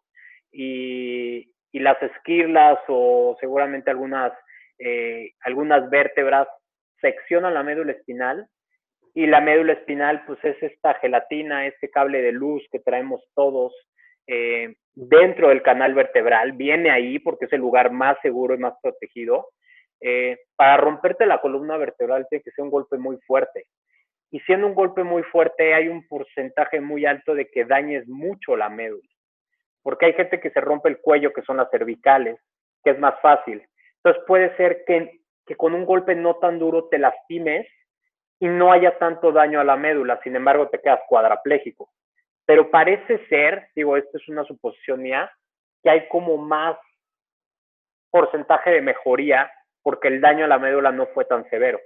[0.51, 4.33] y, y las esquirlas o seguramente algunas,
[4.79, 6.47] eh, algunas vértebras
[6.99, 8.47] seccionan la médula espinal
[9.13, 13.73] y la médula espinal pues es esta gelatina, este cable de luz que traemos todos
[14.27, 18.73] eh, dentro del canal vertebral, viene ahí porque es el lugar más seguro y más
[18.81, 19.49] protegido.
[19.99, 23.65] Eh, para romperte la columna vertebral tiene que ser un golpe muy fuerte.
[24.31, 28.55] Y siendo un golpe muy fuerte, hay un porcentaje muy alto de que dañes mucho
[28.55, 29.07] la médula.
[29.83, 32.39] Porque hay gente que se rompe el cuello, que son las cervicales,
[32.83, 33.61] que es más fácil.
[33.97, 37.67] Entonces puede ser que, que con un golpe no tan duro te lastimes
[38.41, 41.91] y no haya tanto daño a la médula, sin embargo te quedas cuadraplégico.
[42.43, 45.31] Pero parece ser, digo, esto es una suposición mía,
[45.83, 46.75] que hay como más
[48.09, 49.51] porcentaje de mejoría
[49.83, 51.79] porque el daño a la médula no fue tan severo.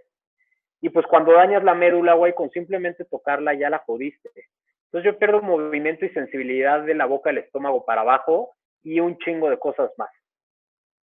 [0.79, 4.29] Y pues cuando dañas la médula, güey, con simplemente tocarla ya la jodiste.
[4.85, 9.17] Entonces yo pierdo movimiento y sensibilidad de la boca del estómago para abajo y un
[9.17, 10.09] chingo de cosas más.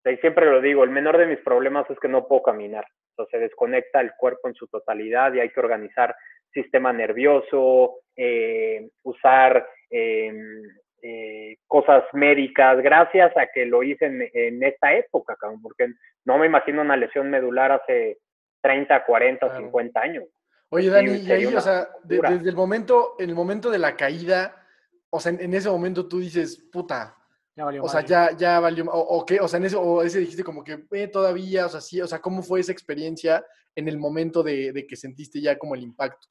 [0.06, 2.86] Y siempre lo digo, el menor de mis problemas es que no puedo caminar.
[3.12, 6.14] Entonces se desconecta el cuerpo en su totalidad y hay que organizar
[6.52, 10.62] sistema nervioso, eh, usar em,
[11.02, 15.88] eh, cosas médicas, gracias a que lo hice en, esta época, porque
[16.24, 18.18] no me imagino una lesión medular hace
[18.62, 20.24] 30, 40, 50 años.
[20.68, 24.64] Oye, Dani, y ahí, o sea, desde el momento, en el momento de la caída,
[25.10, 27.16] o sea, en, ese momento tú dices, puta,
[27.54, 30.20] ya valió o sea, ya, ya valió, o, qué, o sea, en ese, o ese
[30.20, 33.88] dijiste como que eh, todavía, o sea, sí, o sea, ¿cómo fue esa experiencia en
[33.88, 36.28] el momento de, de que sentiste ya como el impacto?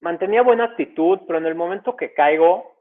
[0.00, 2.74] Mantenía buena actitud, pero en el momento que caigo,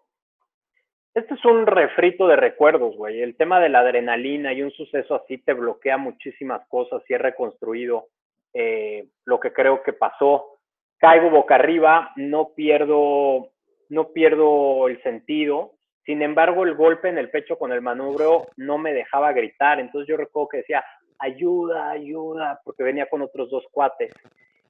[1.14, 3.22] este es un refrito de recuerdos, güey.
[3.22, 7.18] El tema de la adrenalina y un suceso así te bloquea muchísimas cosas y he
[7.20, 8.08] reconstruido
[8.54, 10.60] eh, lo que creo que pasó.
[10.98, 13.52] Caigo boca arriba, no pierdo,
[13.90, 15.74] no pierdo el sentido.
[16.06, 19.80] Sin embargo, el golpe en el pecho con el manubrio no me dejaba gritar.
[19.80, 20.84] Entonces yo recuerdo que decía,
[21.20, 24.12] ayuda, ayuda, porque venía con otros dos cuates.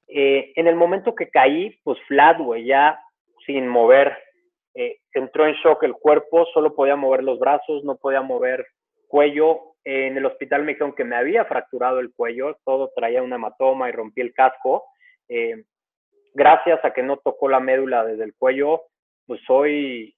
[0.08, 3.00] Eh, en el momento que caí, pues flat, ya
[3.46, 4.16] sin mover
[4.74, 8.66] eh, entró en shock el cuerpo, solo podía mover los brazos, no podía mover
[9.06, 9.74] cuello.
[9.84, 13.88] en el hospital me dijeron que me había fracturado el cuello, todo traía un hematoma
[13.88, 14.84] y rompí el casco.
[15.28, 15.64] Eh,
[16.34, 18.82] gracias a que no tocó la médula desde el cuello,
[19.26, 20.13] pues hoy,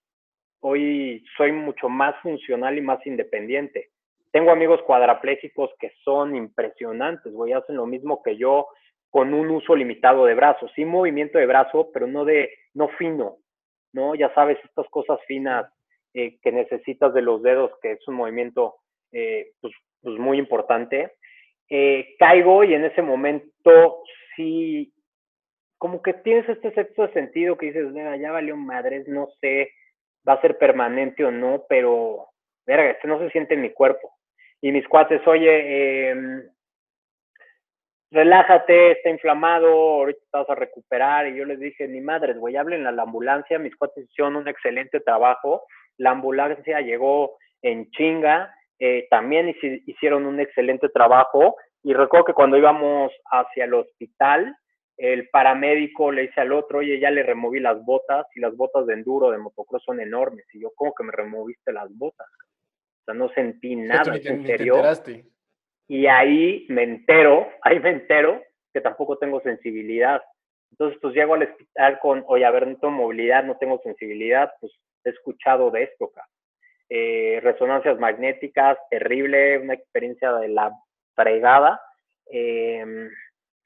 [0.69, 3.91] hoy soy mucho más funcional y más independiente.
[4.33, 8.67] Tengo amigos cuadraplégicos que son impresionantes, güey, hacen lo mismo que yo
[9.09, 13.37] con un uso limitado de brazos, sí movimiento de brazo, pero no de, no fino,
[13.93, 14.17] ¿no?
[14.17, 15.73] Ya sabes, estas cosas finas
[16.15, 18.75] eh, que necesitas de los dedos, que es un movimiento
[19.13, 21.13] eh, pues, pues, muy importante.
[21.71, 24.03] Eh, caigo y en ese momento
[24.35, 24.93] sí,
[25.79, 29.71] como que tienes este sexto sentido que dices, mira, ya valió madres, no sé,
[30.27, 32.29] va a ser permanente o no, pero,
[32.67, 34.13] verga, este no se siente en mi cuerpo.
[34.61, 36.15] Y mis cuates, oye, eh,
[38.11, 41.27] relájate, está inflamado, ahorita te vas a recuperar.
[41.29, 43.59] Y yo les dije, ni madres, güey, hablen a la ambulancia.
[43.59, 45.63] Mis cuates hicieron un excelente trabajo.
[45.99, 48.55] La ambulancia llegó en chinga.
[48.79, 49.55] Eh, también
[49.87, 51.57] hicieron un excelente trabajo.
[51.83, 54.57] Y recuerdo que cuando íbamos hacia el hospital,
[54.97, 58.87] el paramédico le dice al otro, oye, ya le removí las botas y las botas
[58.87, 60.47] de enduro, de motocross son enormes.
[60.53, 62.27] Y yo, ¿cómo que me removiste las botas?
[63.03, 64.83] O sea, no sentí nada, ¿en serio?
[65.89, 70.23] y ahí me entero, ahí me entero que tampoco tengo sensibilidad.
[70.73, 74.53] Entonces, pues llego al hospital con, oye, a ver, no tengo movilidad, no tengo sensibilidad,
[74.61, 74.73] pues
[75.05, 76.27] he escuchado de esto, acá.
[76.89, 80.73] Eh, resonancias magnéticas, terrible, una experiencia de la
[81.15, 81.81] fregada,
[82.27, 83.09] em,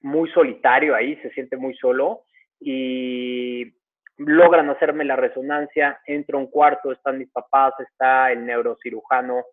[0.02, 2.24] muy solitario ahí, se siente muy solo
[2.58, 3.74] y
[4.16, 9.44] logran hacerme la resonancia, entro a un cuarto, están mis papás, está el neurocirujano,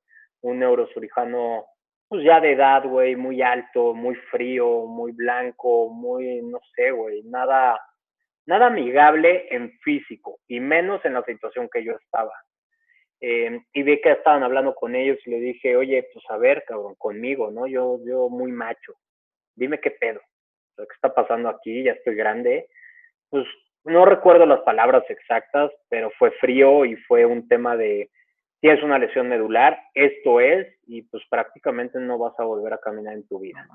[0.42, 1.66] un neurocirujano
[2.08, 7.22] pues ya de edad, güey, muy alto, muy frío, muy blanco, muy, no sé, güey,
[7.24, 7.80] nada,
[8.46, 12.32] nada amigable en físico y menos en la situación que yo estaba.
[13.20, 16.64] Em, y vi que estaban hablando con ellos y le dije, oye, pues a ver,
[16.66, 17.68] cabrón, conmigo, ¿no?
[17.68, 18.94] Yo, yo muy macho,
[19.56, 20.22] dime qué pedo,
[20.78, 22.68] lo que está pasando aquí, ya estoy grande.
[23.30, 23.46] Pues
[23.84, 28.10] no recuerdo las palabras exactas, pero fue frío y fue un tema de,
[28.60, 33.13] tienes una lesión medular, esto es, y pues prácticamente no vas a volver a caminar
[33.13, 33.66] en tu vida.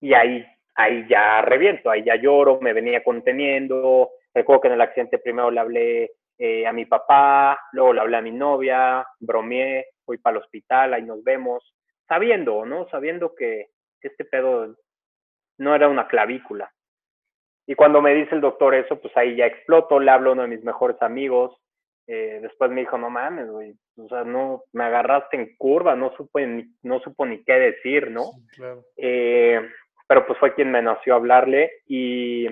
[0.00, 4.80] Y ahí, ahí ya reviento, ahí ya lloro, me venía conteniendo, recuerdo que en el
[4.80, 9.86] accidente primero le hablé eh, a mi papá, luego le hablé a mi novia, bromeé,
[10.04, 11.74] fui para el hospital, ahí nos vemos,
[12.08, 12.88] sabiendo, ¿no?
[12.88, 13.68] Sabiendo que
[14.00, 14.76] este pedo
[15.62, 16.70] no era una clavícula.
[17.66, 20.42] Y cuando me dice el doctor eso, pues ahí ya exploto, le hablo a uno
[20.42, 21.56] de mis mejores amigos,
[22.08, 26.12] eh, después me dijo, no mames, güey, o sea, no, me agarraste en curva, no
[26.16, 28.24] supo ni, no supo ni qué decir, ¿no?
[28.96, 29.60] Eh,
[30.08, 32.48] pero pues fue quien me nació a hablarle y,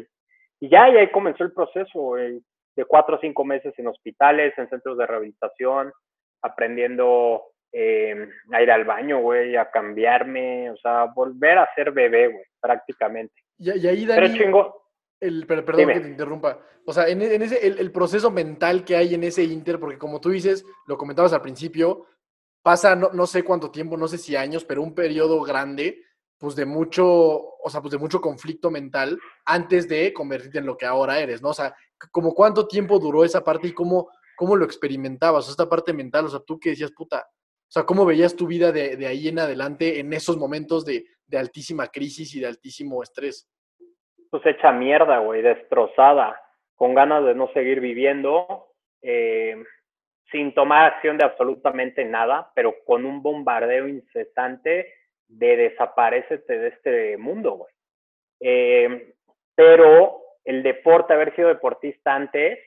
[0.60, 4.68] y ya, y ahí comenzó el proceso de cuatro o cinco meses en hospitales, en
[4.70, 5.92] centros de rehabilitación,
[6.42, 12.28] aprendiendo eh, a ir al baño, güey, a cambiarme, o sea, volver a ser bebé,
[12.28, 13.34] güey, prácticamente.
[13.58, 14.82] Y, y ahí, Pero Dani, chingo,
[15.20, 15.94] el, per- perdón Dime.
[15.94, 16.58] que te interrumpa.
[16.86, 19.78] O sea, en, e- en ese, el, el proceso mental que hay en ese Inter,
[19.78, 22.06] porque como tú dices, lo comentabas al principio,
[22.62, 26.02] pasa no, no sé cuánto tiempo, no sé si años, pero un periodo grande,
[26.38, 30.76] pues de mucho, o sea, pues de mucho conflicto mental antes de convertirte en lo
[30.76, 31.50] que ahora eres, ¿no?
[31.50, 31.74] O sea,
[32.10, 36.28] como cuánto tiempo duró esa parte y cómo, cómo lo experimentabas, esta parte mental, o
[36.30, 37.26] sea, tú que decías, puta,
[37.70, 41.04] o sea, cómo veías tu vida de, ahí en adelante en esos momentos de,
[41.38, 43.48] altísima crisis y de altísimo estrés.
[44.28, 46.36] pues hecha mierda, güey, destrozada,
[46.74, 49.54] con ganas de no seguir viviendo, eh,
[50.32, 54.92] sin tomar acción de absolutamente nada, pero con un bombardeo incesante
[55.28, 57.72] de desaparecete de este mundo, güey.
[58.40, 59.14] Eh,
[59.54, 62.58] pero el deporte, haber sido deportista antes,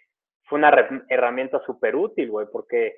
[0.43, 2.95] fue una herramienta súper útil, güey, porque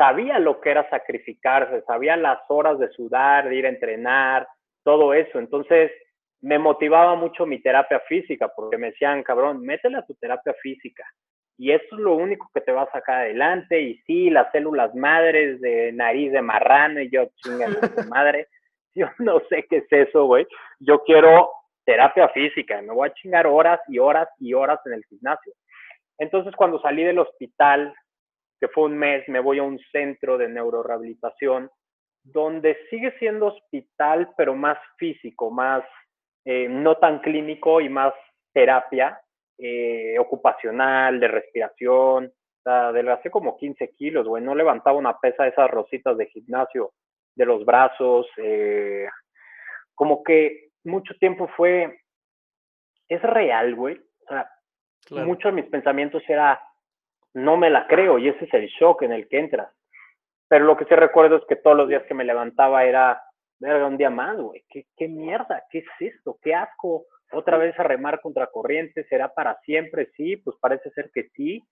[0.00, 4.48] sabía lo que era sacrificarse, sabía las horas de sudar, de ir a entrenar,
[4.82, 5.38] todo eso.
[5.38, 5.92] Entonces,
[6.40, 11.04] me motivaba mucho mi terapia física, porque me decían, cabrón, métele a tu terapia física.
[11.58, 13.78] Y eso es lo único que te va a sacar adelante.
[13.82, 17.66] Y sí, las células madres de nariz de marrano, y yo, chinga
[18.08, 18.48] madre.
[18.94, 20.46] Yo no sé qué es eso, güey.
[20.78, 21.50] Yo quiero
[21.84, 22.80] terapia física.
[22.80, 25.52] Me voy a chingar horas y horas y horas en el gimnasio.
[26.16, 27.92] Entonces, cuando salí del hospital,
[28.60, 31.70] que fue un mes, me voy a un centro de neurorehabilitación,
[32.22, 35.82] donde sigue siendo hospital, pero más físico, más
[36.44, 38.12] eh, no tan clínico y más
[38.52, 39.20] terapia
[39.58, 42.26] eh, ocupacional, de respiración.
[42.26, 44.42] O sea, adelgacé como 15 kilos, güey.
[44.42, 46.92] No levantaba una pesa de esas rositas de gimnasio
[47.34, 48.26] de los brazos.
[48.36, 49.08] eh,
[49.94, 52.00] como que mucho tiempo fue.
[53.08, 53.96] Es real, güey.
[53.96, 54.50] O sea,
[55.06, 55.26] Claro.
[55.26, 56.60] muchos de mis pensamientos era,
[57.34, 59.72] no me la creo, y ese es el shock en el que entras.
[60.48, 63.22] Pero lo que sí recuerdo es que todos los días que me levantaba era,
[63.58, 67.78] verga, un día más, güey, ¿Qué, qué mierda, qué es esto, qué asco, otra vez
[67.78, 70.10] a remar contra corriente, ¿será para siempre?
[70.16, 71.62] Sí, pues parece ser que sí.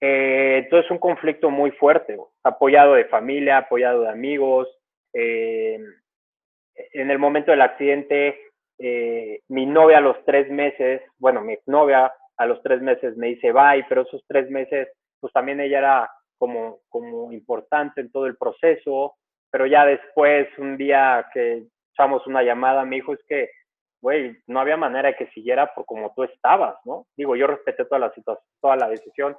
[0.00, 4.68] Eh, entonces un conflicto muy fuerte, apoyado de familia, apoyado de amigos.
[5.14, 5.78] eh,
[6.94, 8.38] en el momento del accidente,
[8.78, 13.28] eh, mi novia a los tres meses, bueno, mi novia a los tres meses me
[13.28, 14.88] dice bye, pero esos tres meses,
[15.20, 19.14] pues también ella era como, como importante en todo el proceso,
[19.50, 23.50] pero ya después, un día que echamos una llamada, me dijo, es que,
[24.00, 27.06] güey, no había manera de que siguiera por como tú estabas, ¿no?
[27.16, 29.36] Digo, yo respeté toda la situación, toda la decisión,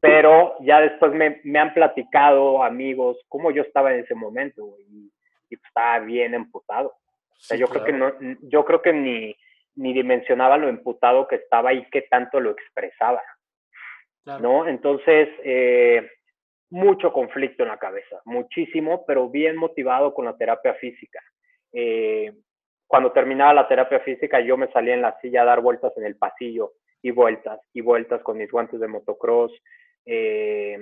[0.00, 5.10] pero ya después me, me han platicado amigos cómo yo estaba en ese momento, y,
[5.48, 6.88] y estaba bien emputado.
[6.88, 8.16] O sea, Sí, yo creo que claro.
[8.20, 9.34] no, yo creo que ni,
[9.76, 13.22] ni dimensionaba lo emputado que estaba y qué tanto lo expresaba,
[14.24, 14.42] Claro.
[14.42, 14.68] ¿no?
[14.68, 16.08] Entonces, eh,
[16.70, 21.20] mucho conflicto en la cabeza, muchísimo, pero bien motivado con la terapia física.
[21.72, 22.32] Eh,
[22.86, 26.04] cuando terminaba la terapia física, yo me salía en la silla a dar vueltas en
[26.04, 29.52] el pasillo y vueltas y vueltas con mis guantes de motocross.
[30.06, 30.78] Eh,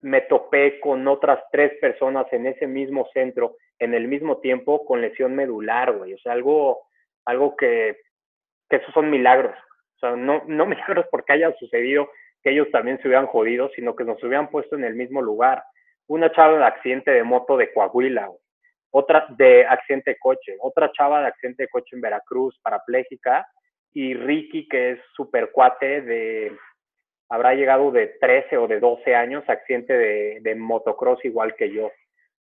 [0.00, 5.00] me topé con otras tres personas en ese mismo centro en el mismo tiempo con
[5.00, 6.14] lesión medular, güey.
[6.14, 6.86] O sea, algo,
[7.24, 7.96] algo que,
[8.72, 9.54] que esos son milagros.
[9.96, 12.08] O sea, no, no milagros porque haya sucedido
[12.42, 15.62] que ellos también se hubieran jodido, sino que nos hubieran puesto en el mismo lugar.
[16.06, 18.30] Una chava de accidente de moto de Coahuila,
[18.90, 23.46] otra de accidente de coche, otra chava de accidente de coche en Veracruz, parapléjica,
[23.92, 26.56] y Ricky, que es super cuate de,
[27.28, 31.90] habrá llegado de 13 o de 12 años, accidente de, de motocross igual que yo.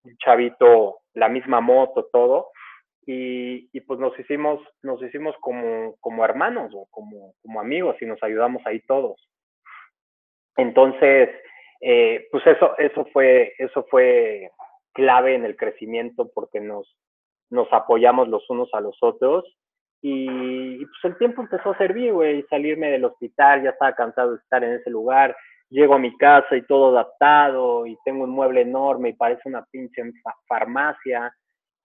[0.03, 2.49] Un chavito, la misma moto, todo.
[3.09, 8.21] Y, pues nos hicimos, nos hicimos como, como hermanos o como, como amigos y nos
[8.21, 9.29] ayudamos ahí todos.
[10.57, 11.29] Entonces,
[11.79, 14.51] eh, pues eso, eso fue, eso fue
[14.93, 16.97] clave en el crecimiento porque nos,
[17.49, 19.45] nos apoyamos los unos a los otros
[20.01, 24.37] y, pues el tiempo empezó a servir, güey, salirme del hospital, ya estaba cansado de
[24.37, 25.35] estar en ese lugar,
[25.69, 29.65] llego a mi casa y todo adaptado y tengo un mueble enorme y parece una
[29.65, 31.33] pinche fa farmacia,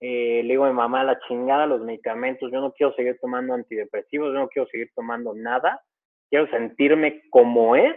[0.05, 3.53] eh, le digo a mi mamá, la chingada, los medicamentos, yo no quiero seguir tomando
[3.53, 5.81] antidepresivos, yo no quiero seguir tomando nada,
[6.29, 7.95] quiero sentirme como es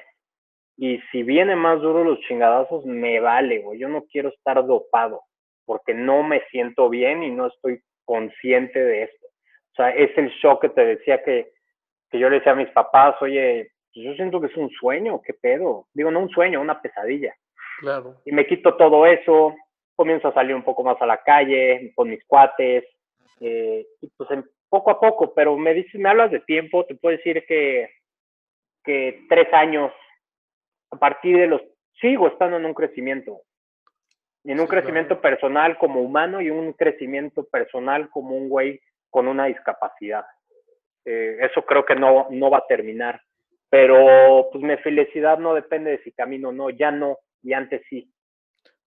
[0.77, 3.81] y si viene más duro los chingadazos, me vale, güey.
[3.81, 5.23] Yo no quiero estar dopado
[5.64, 9.27] porque no me siento bien y no estoy consciente de esto.
[9.27, 11.51] O sea, es el shock que te decía que,
[12.09, 15.21] que yo le decía a mis papás, oye, pues yo siento que es un sueño,
[15.23, 15.88] ¿qué pedo?
[15.92, 17.35] Digo, no un sueño, una pesadilla.
[17.81, 18.14] Claro.
[18.25, 19.57] Y me quito todo eso,
[19.96, 22.85] comienzo a salir un poco más a la calle con mis cuates,
[23.40, 26.94] eh, y pues en, poco a poco, pero me dices, me hablas de tiempo, te
[26.94, 27.90] puedo decir que,
[28.85, 29.92] que tres años
[30.90, 31.62] a partir de los,
[32.00, 33.42] sigo estando en un crecimiento.
[34.44, 38.80] En un crecimiento personal como humano y un crecimiento personal como un güey
[39.11, 40.24] con una discapacidad.
[41.04, 43.20] Eh, eso creo que no, no va a terminar.
[43.68, 47.82] Pero pues mi felicidad no depende de si camino o no, ya no, y antes
[47.88, 48.12] sí.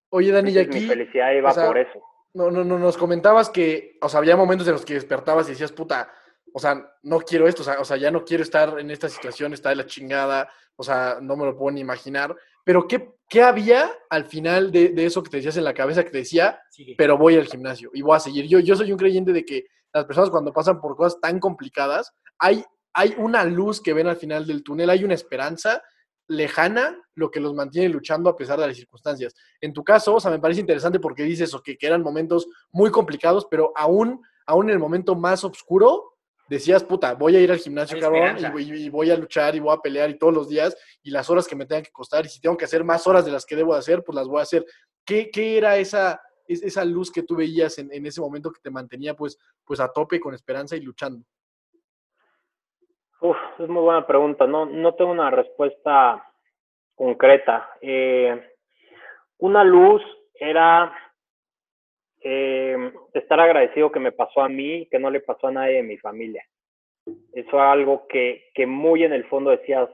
[0.10, 0.80] Oye, Dani, y aquí.
[0.82, 2.02] mi felicidad iba o sea, por eso.
[2.34, 5.52] No, no, no, nos comentabas que, o sea, había momentos en los que despertabas y
[5.52, 6.12] decías, puta,
[6.54, 9.10] o sea, no quiero esto, o sea, o sea, ya no quiero estar en esta
[9.10, 12.36] situación, está de la chingada, o sea, no me lo puedo ni imaginar.
[12.64, 16.04] Pero, ¿qué, qué había al final de, de eso que te decías en la cabeza
[16.04, 16.96] que te decía, Sigue.
[16.98, 18.48] pero voy al gimnasio y voy a seguir?
[18.48, 22.14] Yo, yo soy un creyente de que las personas cuando pasan por cosas tan complicadas,
[22.38, 25.82] hay, hay una luz que ven al final del túnel, hay una esperanza
[26.30, 29.36] lejana lo que los mantiene luchando a pesar de las circunstancias.
[29.60, 32.92] En tu caso, o sea, me parece interesante porque dices o que, eran momentos muy
[32.92, 36.16] complicados, pero aún, aún en el momento más oscuro,
[36.48, 39.60] decías, puta, voy a ir al gimnasio, cabrón, y, voy- y voy a luchar y
[39.60, 42.26] voy a pelear y todos los días y las horas que me tengan que costar
[42.26, 44.28] y si tengo que hacer más horas de las que debo de hacer, pues las
[44.28, 44.66] voy a hacer.
[45.04, 48.62] ¿Qué, qué era esa, es- esa luz que tú veías en, en ese momento que
[48.62, 51.26] te mantenía pues, pues a tope con esperanza y luchando?
[53.22, 54.48] Es muy buena pregunta.
[54.48, 56.26] No, no tengo una respuesta
[56.96, 57.70] concreta.
[57.82, 58.42] Eh,
[59.40, 60.02] una luz
[60.34, 60.94] era
[62.22, 65.84] eh, estar agradecido que me pasó a mí que no le pasó a nadie de
[65.84, 66.44] mi familia.
[67.34, 69.90] Eso es algo que, que muy en el fondo decías,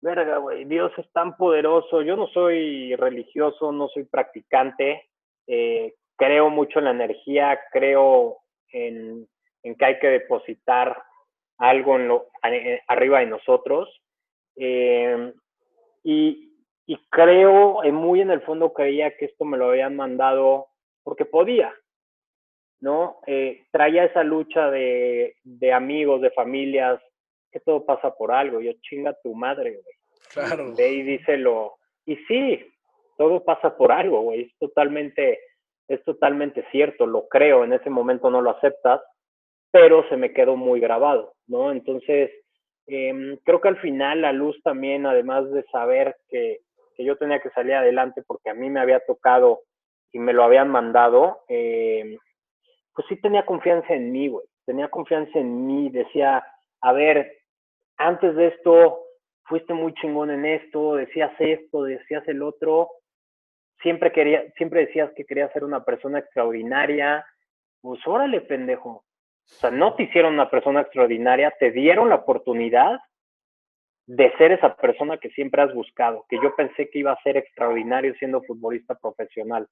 [0.00, 2.02] verga, güey, Dios es tan poderoso.
[2.02, 5.10] Yo no soy religioso, no soy practicante.
[5.46, 8.38] eh, creo mucho en la energía, creo
[8.72, 9.28] en
[9.62, 11.00] que hay que depositar
[11.58, 13.88] algo en lo, a- arriba de nosotros.
[14.56, 15.32] Eh,
[16.04, 16.52] y,
[16.86, 20.68] y creo, eh, muy en el fondo creía que esto me lo habían mandado
[21.02, 21.72] porque podía,
[22.80, 23.18] ¿no?
[23.26, 27.00] Eh, traía esa lucha de, de amigos, de familias,
[27.50, 28.60] que todo pasa por algo.
[28.60, 29.94] Yo chinga tu madre, güey.
[30.32, 30.74] Claro.
[30.76, 31.76] Ve y díselo.
[32.04, 32.64] Y sí,
[33.16, 34.42] todo pasa por algo, güey.
[34.42, 35.40] Es totalmente,
[35.88, 37.64] es totalmente cierto, lo creo.
[37.64, 39.00] En ese momento no lo aceptas,
[39.70, 41.72] pero se me quedó muy grabado, ¿no?
[41.72, 42.30] Entonces,
[42.86, 46.60] eh, creo que al final la luz también, además de saber que,
[46.96, 49.60] que, yo tenía que salir adelante porque a mí me había tocado
[50.12, 52.16] y me lo habían mandado, eh,
[52.94, 54.44] pues sí tenía confianza en mí, güey.
[54.64, 55.88] Tenía confianza en mí.
[55.90, 56.44] Decía,
[56.80, 57.32] a ver,
[57.96, 59.04] antes de esto
[59.44, 62.90] fuiste muy chingón en esto, decías esto, decías el otro.
[63.82, 67.24] Siempre quería, siempre decías que querías ser una persona extraordinaria.
[67.80, 69.04] Pues órale, pendejo.
[69.50, 73.00] O sea, no te hicieron una persona extraordinaria, te dieron la oportunidad
[74.06, 77.36] de ser esa persona que siempre has buscado, que yo pensé que iba a ser
[77.36, 79.68] extraordinario siendo futbolista profesional,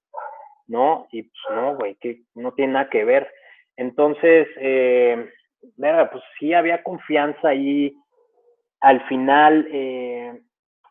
[0.67, 1.07] ¿no?
[1.13, 3.31] Y pues no, güey, que no tiene nada que ver.
[3.77, 5.31] Entonces, eh,
[5.77, 7.95] pues sí había confianza ahí.
[8.81, 10.41] Al final, eh,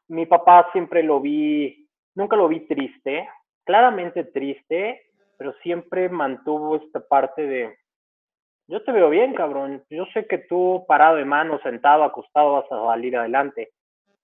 [0.08, 3.28] mi papá siempre lo vi, nunca lo vi triste,
[3.64, 5.02] claramente triste,
[5.38, 7.78] pero siempre mantuvo esta parte de,
[8.68, 9.84] yo te veo bien, cabrón.
[9.90, 13.72] Yo sé que tú parado de mano, sentado, acostado, vas a salir adelante.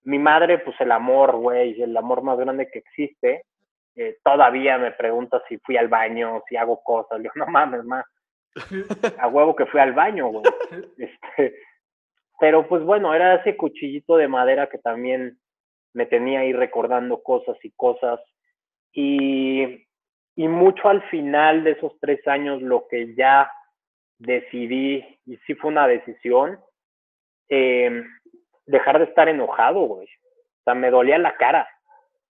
[0.03, 3.45] Mi madre, pues el amor, güey, el amor más grande que existe.
[3.95, 7.19] Eh, todavía me pregunta si fui al baño, si hago cosas.
[7.19, 8.05] Le digo, no mames, más.
[9.19, 10.43] A huevo que fui al baño, güey.
[10.97, 11.55] Este,
[12.39, 15.37] pero pues bueno, era ese cuchillito de madera que también
[15.93, 18.19] me tenía ahí recordando cosas y cosas.
[18.91, 19.85] Y,
[20.35, 23.51] y mucho al final de esos tres años, lo que ya
[24.21, 26.59] decidí, y sí fue una decisión,
[27.49, 28.03] eh,
[28.65, 30.07] dejar de estar enojado, güey.
[30.07, 31.67] O sea, me dolía la cara,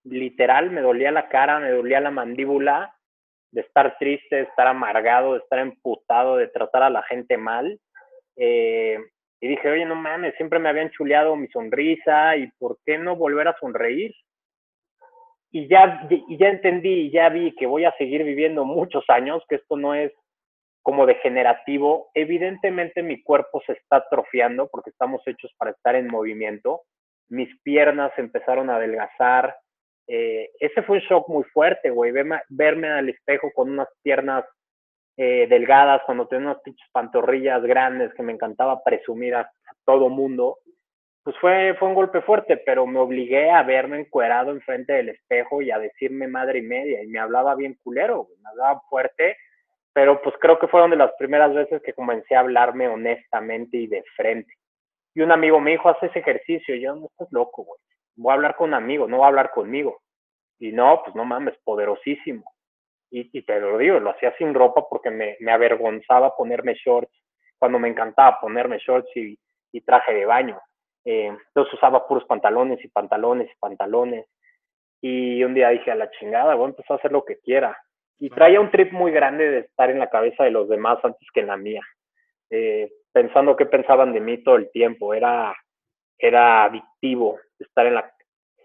[0.03, 2.95] literal, me dolía la cara, me dolía la mandíbula
[3.51, 7.77] de estar triste, de estar amargado, de estar emputado, de tratar a la gente mal.
[8.37, 8.97] Eh,
[9.41, 13.17] y dije, oye, no mames, siempre me habían chuleado mi sonrisa y ¿por qué no
[13.17, 14.15] volver a sonreír?
[15.51, 19.43] Y ya, y ya entendí y ya vi que voy a seguir viviendo muchos años,
[19.49, 20.13] que esto no es
[20.81, 26.81] como degenerativo, evidentemente mi cuerpo se está atrofiando porque estamos hechos para estar en movimiento.
[27.29, 29.55] Mis piernas empezaron a adelgazar.
[30.07, 32.11] Eh, ese fue un shock muy fuerte, güey.
[32.11, 34.43] Verme, verme al espejo con unas piernas
[35.17, 39.51] eh, delgadas, cuando tenía unas pantorrillas grandes que me encantaba presumir a,
[39.85, 40.57] todo mundo.
[41.23, 45.61] Pues fue, fue un golpe fuerte, pero me obligué a verme encuerado enfrente del espejo
[45.61, 47.03] y a decirme madre y media.
[47.03, 49.37] Y me hablaba bien culero, me hablaba fuerte
[49.93, 53.87] pero pues creo que fueron de las primeras veces que comencé a hablarme honestamente y
[53.87, 54.53] de frente.
[55.13, 56.75] Y un amigo me dijo, haz ese ejercicio.
[56.75, 57.79] Y yo, no estás loco, güey.
[58.15, 60.01] Voy a hablar con un amigo, no voy a hablar conmigo.
[60.59, 62.43] Y no, pues no mames, poderosísimo.
[63.09, 67.11] Y, y te lo digo, lo hacía sin ropa porque me, me, avergonzaba ponerme shorts,
[67.59, 69.37] cuando me encantaba ponerme shorts y,
[69.73, 70.61] y traje de baño.
[71.03, 74.27] Eh, entonces usaba puros pantalones y pantalones y pantalones.
[75.01, 77.77] Y un día dije, a la chingada, voy a empezar a hacer lo que quiera.
[78.21, 81.27] Y traía un trip muy grande de estar en la cabeza de los demás antes
[81.33, 81.81] que en la mía.
[82.51, 85.15] Eh, pensando qué pensaban de mí todo el tiempo.
[85.15, 85.55] Era,
[86.19, 88.13] era adictivo estar en la,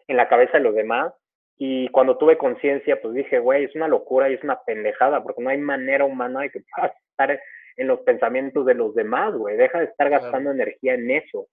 [0.09, 1.11] en la cabeza de los demás.
[1.57, 5.42] Y cuando tuve conciencia, pues dije, güey, es una locura y es una pendejada, porque
[5.42, 7.40] no hay manera humana de que puedas estar
[7.78, 9.57] en los pensamientos de los demás, güey.
[9.57, 11.46] Deja de estar gastando energía en eso.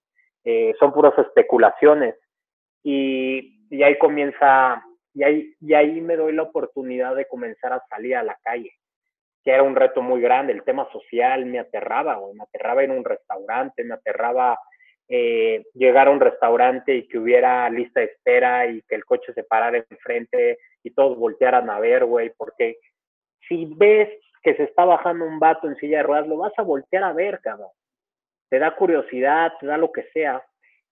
[0.43, 2.15] Eh, son puras especulaciones.
[2.83, 4.83] Y, y ahí comienza,
[5.13, 8.71] y ahí, y ahí me doy la oportunidad de comenzar a salir a la calle,
[9.43, 10.53] que era un reto muy grande.
[10.53, 12.33] El tema social me aterraba, güey.
[12.35, 14.57] Me aterraba a un restaurante, me aterraba
[15.07, 19.33] eh, llegar a un restaurante y que hubiera lista de espera y que el coche
[19.33, 22.77] se parara enfrente y todos voltearan a ver, güey, porque
[23.47, 24.09] si ves
[24.41, 27.13] que se está bajando un vato en silla de ruedas, lo vas a voltear a
[27.13, 27.69] ver, cabrón.
[28.49, 30.43] Te da curiosidad, te da lo que sea.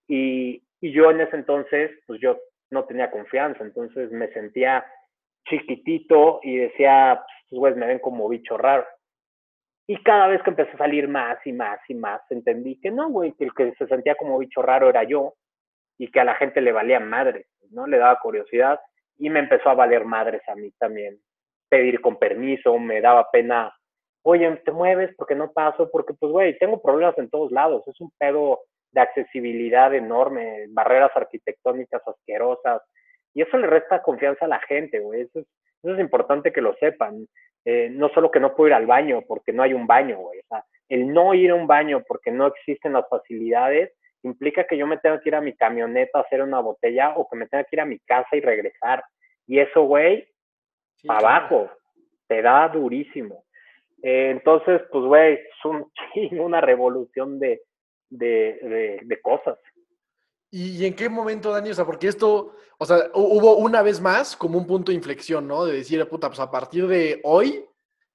[0.08, 2.38] Y, y yo en ese entonces, pues yo
[2.72, 4.86] no tenía confianza, entonces me sentía
[5.48, 8.86] chiquitito y decía, pues, güey, me ven como bicho raro.
[9.88, 13.10] Y cada vez que empezó a salir más y más y más, entendí que no,
[13.10, 15.34] güey, que el que se sentía como bicho raro era yo
[15.98, 17.88] y que a la gente le valía madre, ¿no?
[17.88, 18.80] Le daba curiosidad
[19.18, 21.20] y me empezó a valer madres a mí también.
[21.70, 23.74] Pedir con permiso, me daba pena,
[24.24, 28.00] oye, te mueves porque no paso, porque pues, güey, tengo problemas en todos lados, es
[28.00, 28.62] un pedo
[28.92, 32.82] de accesibilidad enorme, barreras arquitectónicas asquerosas,
[33.34, 35.48] y eso le resta confianza a la gente, güey, eso es,
[35.84, 37.28] eso es importante que lo sepan.
[37.64, 40.40] Eh, no solo que no puedo ir al baño porque no hay un baño, güey.
[40.40, 44.78] O sea, el no ir a un baño porque no existen las facilidades implica que
[44.78, 47.48] yo me tenga que ir a mi camioneta a hacer una botella o que me
[47.48, 49.04] tenga que ir a mi casa y regresar.
[49.48, 50.28] Y eso, güey,
[51.08, 51.72] abajo,
[52.28, 53.44] te da durísimo.
[54.04, 55.92] Eh, entonces, pues, güey, es un
[56.40, 57.62] una revolución de,
[58.12, 59.58] de, de, cosas.
[60.52, 61.72] ¿Y, en qué momento, Dani?
[61.72, 65.48] O sea, porque esto, o sea, hubo una vez más como un punto de inflexión,
[65.48, 65.66] ¿no?
[65.66, 67.66] De decir, puta, pues a partir de hoy,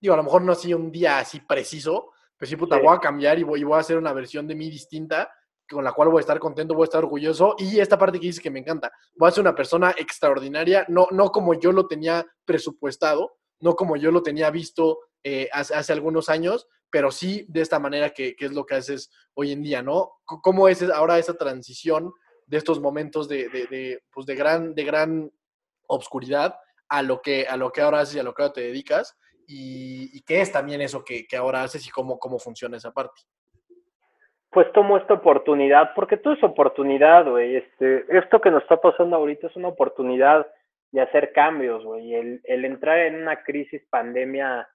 [0.01, 3.01] digo, a lo mejor no así un día así preciso, pero sí, puta, voy a
[3.01, 5.31] cambiar y voy, voy a hacer una versión de mí distinta,
[5.69, 7.57] con la cual voy a estar contento, voy a estar orgulloso.
[7.59, 11.09] Y esta parte que dices que me encanta, voy a ser una persona extraordinaria, no,
[11.11, 15.93] no como yo lo tenía presupuestado, no como yo lo tenía visto eh, hace, hace,
[15.95, 19.63] algunos años, pero sí de esta manera que, que, es lo que haces hoy en
[19.63, 20.13] día, ¿no?
[20.25, 22.13] ¿Cómo es ahora esa transición
[22.47, 25.31] de estos momentos de, de, de, pues de, gran, de gran
[25.89, 26.57] obscuridad
[26.89, 29.17] a lo, que, a lo que ahora haces y a lo que ahora te dedicas
[29.47, 32.93] y, y qué es también eso que, que, ahora haces y cómo, cómo funciona esa
[32.93, 33.23] parte.
[34.51, 37.57] Pues tomo esta oportunidad, porque todo es oportunidad, güey.
[37.57, 40.47] Este, esto que nos está pasando ahorita es una oportunidad
[40.93, 42.15] de hacer cambios, güey.
[42.15, 44.69] El, el entrar en una crisis pandemia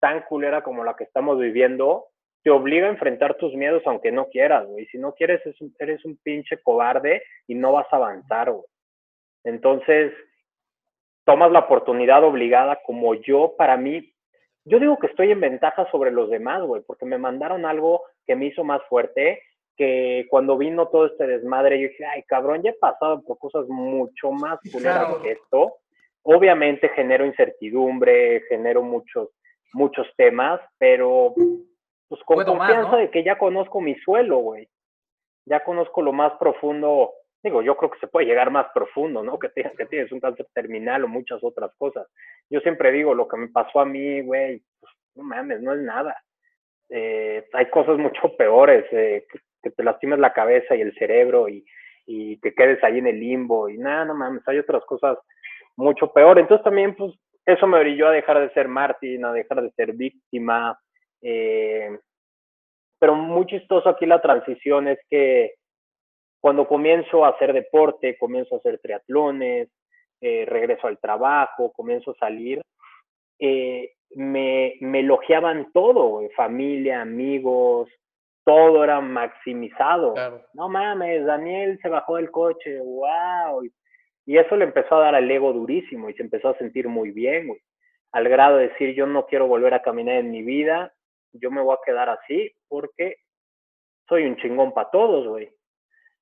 [0.00, 2.06] tan culera como la que estamos viviendo,
[2.42, 4.86] te obliga a enfrentar tus miedos aunque no quieras, güey.
[4.86, 5.42] Si no quieres,
[5.78, 8.66] eres un pinche cobarde y no vas a avanzar, güey.
[9.44, 10.12] Entonces,
[11.24, 14.14] tomas la oportunidad obligada como yo, para mí,
[14.64, 18.36] yo digo que estoy en ventaja sobre los demás, güey, porque me mandaron algo que
[18.36, 19.42] me hizo más fuerte,
[19.76, 23.66] que cuando vino todo este desmadre, yo dije, ay, cabrón, ya he pasado por cosas
[23.68, 25.76] mucho más culeras que esto.
[26.22, 29.28] Obviamente genero incertidumbre, genero muchos,
[29.72, 31.34] muchos temas, pero
[32.08, 34.68] pues con confianza de que ya conozco mi suelo, güey.
[35.46, 37.12] Ya conozco lo más profundo.
[37.42, 39.38] Digo, yo creo que se puede llegar más profundo, ¿no?
[39.38, 42.06] Que, que tienes un cáncer terminal o muchas otras cosas.
[42.50, 45.80] Yo siempre digo, lo que me pasó a mí, güey, pues no mames, no es
[45.80, 46.16] nada.
[46.90, 51.62] Eh, hay cosas mucho peores, eh, que, te lastimes la cabeza y el cerebro y,
[52.06, 55.18] y te quedes ahí en el limbo y nada, no mames, hay otras cosas
[55.76, 56.38] mucho peor.
[56.38, 57.12] Entonces también, pues,
[57.48, 60.78] eso me orilló a dejar de ser Martín, a dejar de ser víctima,
[61.22, 61.98] eh,
[62.98, 65.54] pero muy chistoso aquí la transición es que
[66.40, 69.70] cuando comienzo a hacer deporte, comienzo a hacer triatlones,
[70.20, 72.60] eh, regreso al trabajo, comienzo a salir,
[73.38, 77.88] eh, me, me, elogiaban todo, familia, amigos,
[78.44, 80.14] todo era maximizado.
[80.52, 83.64] No mames, Daniel se bajó del coche, wow.
[83.64, 83.72] Y
[84.36, 87.48] eso le empezó a dar al ego durísimo y se empezó a sentir muy bien,
[88.12, 90.92] Al grado de decir, yo no quiero volver a caminar en mi vida,
[91.32, 93.16] yo me voy a quedar así porque
[94.08, 95.50] soy un chingón para todos, güey.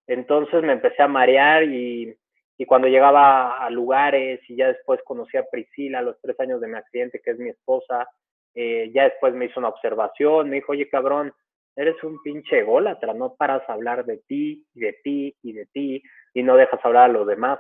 [0.06, 2.16] Entonces me empecé a marear y,
[2.58, 6.60] y, cuando llegaba a lugares y ya después conocí a Priscila a los tres años
[6.60, 8.08] de mi accidente, que es mi esposa,
[8.54, 11.32] eh, ya después me hizo una observación, me dijo, oye cabrón,
[11.76, 15.66] eres un pinche ególatra, no paras a hablar de ti y de ti y de
[15.66, 16.02] ti
[16.34, 17.58] y no dejas hablar a los demás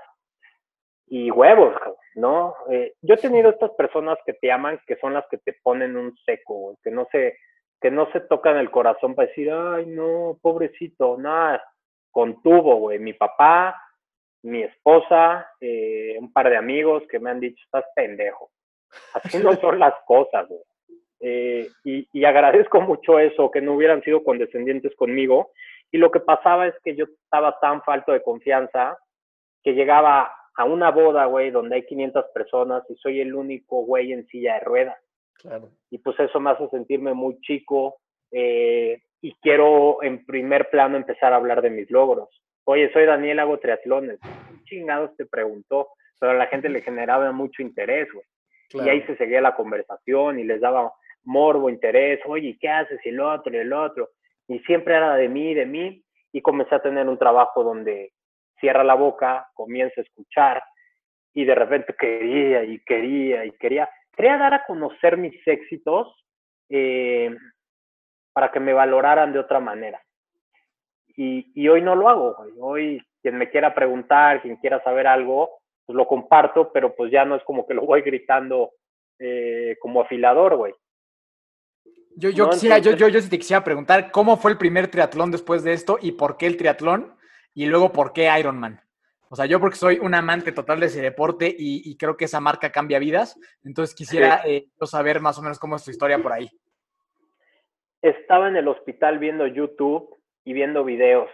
[1.08, 1.74] y huevos,
[2.14, 2.54] ¿no?
[2.70, 5.96] Eh, yo he tenido estas personas que te aman, que son las que te ponen
[5.96, 7.38] un seco, que no se,
[7.80, 11.62] que no se tocan el corazón para decir, ay, no, pobrecito, nada,
[12.10, 12.98] contuvo, güey.
[12.98, 13.76] Mi papá
[14.46, 18.50] mi esposa, eh, un par de amigos que me han dicho, estás pendejo.
[19.12, 20.60] Así no son las cosas, güey.
[21.18, 25.50] Eh, y, y, agradezco mucho eso, que no hubieran sido condescendientes conmigo.
[25.90, 28.96] Y lo que pasaba es que yo estaba tan falto de confianza
[29.64, 34.12] que llegaba a una boda, güey, donde hay 500 personas y soy el único güey
[34.12, 34.96] en silla de ruedas.
[35.34, 35.70] Claro.
[35.90, 37.96] Y pues eso me hace sentirme muy chico
[38.32, 42.30] eh, y quiero en primer plano empezar a hablar de mis logros.
[42.64, 44.18] Oye, soy Daniel, hago triatlones.
[44.20, 45.88] ¿Qué chingados te preguntó?
[46.18, 48.24] Pero a la gente le generaba mucho interés, güey.
[48.70, 48.86] claro.
[48.86, 50.92] Y ahí se seguía la conversación y les daba
[51.24, 52.20] morbo, interés.
[52.24, 52.98] Oye, ¿qué haces?
[53.04, 54.10] Y el otro, y el otro.
[54.48, 56.02] Y siempre era de mí, de mí.
[56.32, 58.12] Y comencé a tener un trabajo donde
[58.60, 60.62] cierra la boca, comienza a escuchar
[61.34, 63.88] y de repente quería y quería y quería.
[64.16, 66.08] Quería dar a conocer mis éxitos
[66.70, 67.36] eh,
[68.32, 70.00] para que me valoraran de otra manera.
[71.16, 72.36] Y, y hoy no lo hago.
[72.60, 75.50] Hoy quien me quiera preguntar, quien quiera saber algo,
[75.84, 78.70] pues lo comparto, pero pues ya no es como que lo voy gritando
[79.18, 80.72] eh, como afilador, güey.
[82.16, 84.88] Yo, yo, No, quisiera, yo, yo, yo sí te quisiera preguntar cómo fue el primer
[84.88, 87.15] triatlón después de esto y por qué el triatlón
[87.56, 88.80] y luego por qué Ironman.
[89.30, 92.26] O sea, yo porque soy un amante total de ese deporte y, y creo que
[92.26, 93.40] esa marca cambia vidas.
[93.64, 96.48] Entonces quisiera eh, yo saber más o menos cómo es tu historia por ahí.
[98.02, 101.30] Estaba en el hospital viendo YouTube y viendo videos.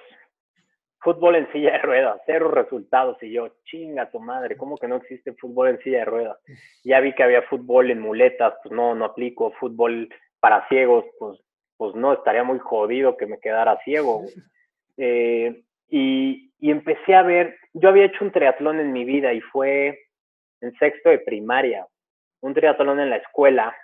[1.01, 3.21] Fútbol en silla de ruedas, cero resultados.
[3.21, 6.39] Y yo, chinga tu madre, ¿cómo que no existe fútbol en silla de ruedas?
[6.85, 9.51] Ya vi que había fútbol en muletas, pues no, no aplico.
[9.59, 10.09] Fútbol
[10.39, 11.41] para ciegos, pues,
[11.77, 14.23] pues no, estaría muy jodido que me quedara ciego.
[14.97, 15.65] Eh,
[15.95, 20.07] y, empecé a ver, yo había hecho un triatlón en mi vida y fue
[20.63, 21.87] en sexto de primaria,
[22.41, 23.77] un triatlón en la escuela,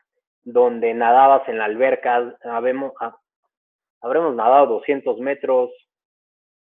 [0.43, 3.15] donde nadabas en la alberca, habemos, ah,
[4.01, 5.71] habremos nadado 200 metros,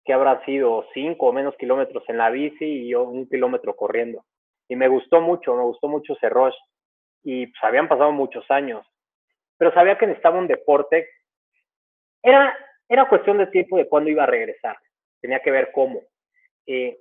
[0.05, 4.23] que habrá sido 5 o menos kilómetros en la bici y yo un kilómetro corriendo.
[4.69, 6.55] Y me gustó mucho, me gustó mucho ese rush.
[7.23, 8.87] Y pues habían pasado muchos años.
[9.57, 11.09] Pero sabía que necesitaba un deporte.
[12.21, 12.55] Era,
[12.87, 14.77] era cuestión de tiempo de cuándo iba a regresar.
[15.21, 16.01] Tenía que ver cómo.
[16.67, 16.99] Eh,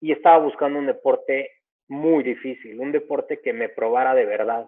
[0.00, 1.50] y estaba buscando un deporte
[1.88, 4.66] muy difícil, un deporte que me probara de verdad,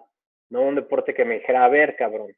[0.49, 2.31] no un deporte que me dijera, a ver, cabrón,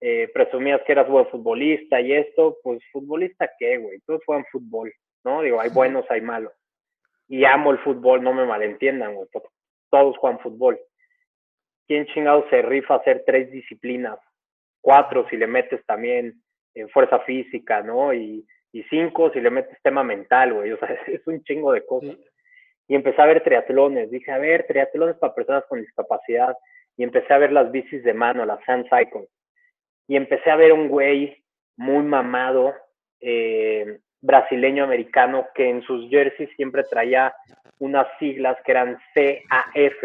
[0.00, 4.92] eh, presumías que eras buen futbolista y esto, pues futbolista qué, güey, todos juegan fútbol,
[5.24, 5.42] ¿no?
[5.42, 6.52] Digo, hay buenos, hay malos.
[7.28, 9.50] Y amo el fútbol, no me malentiendan, güey, to-
[9.90, 10.80] todos juegan fútbol.
[11.86, 14.18] ¿Quién chingado se rifa a hacer tres disciplinas?
[14.80, 16.40] Cuatro si le metes también
[16.74, 18.14] en fuerza física, ¿no?
[18.14, 21.84] Y, y cinco si le metes tema mental, güey, o sea, es un chingo de
[21.84, 22.16] cosas.
[22.88, 26.56] Y empecé a ver triatlones, dije, a ver, triatlones para personas con discapacidad.
[26.96, 29.28] Y empecé a ver las bicis de mano, las Sand Cycles
[30.10, 31.40] y empecé a ver un güey
[31.76, 32.74] muy mamado,
[33.20, 37.32] eh, brasileño americano, que en sus jerseys siempre traía
[37.78, 40.02] unas siglas que eran CAF,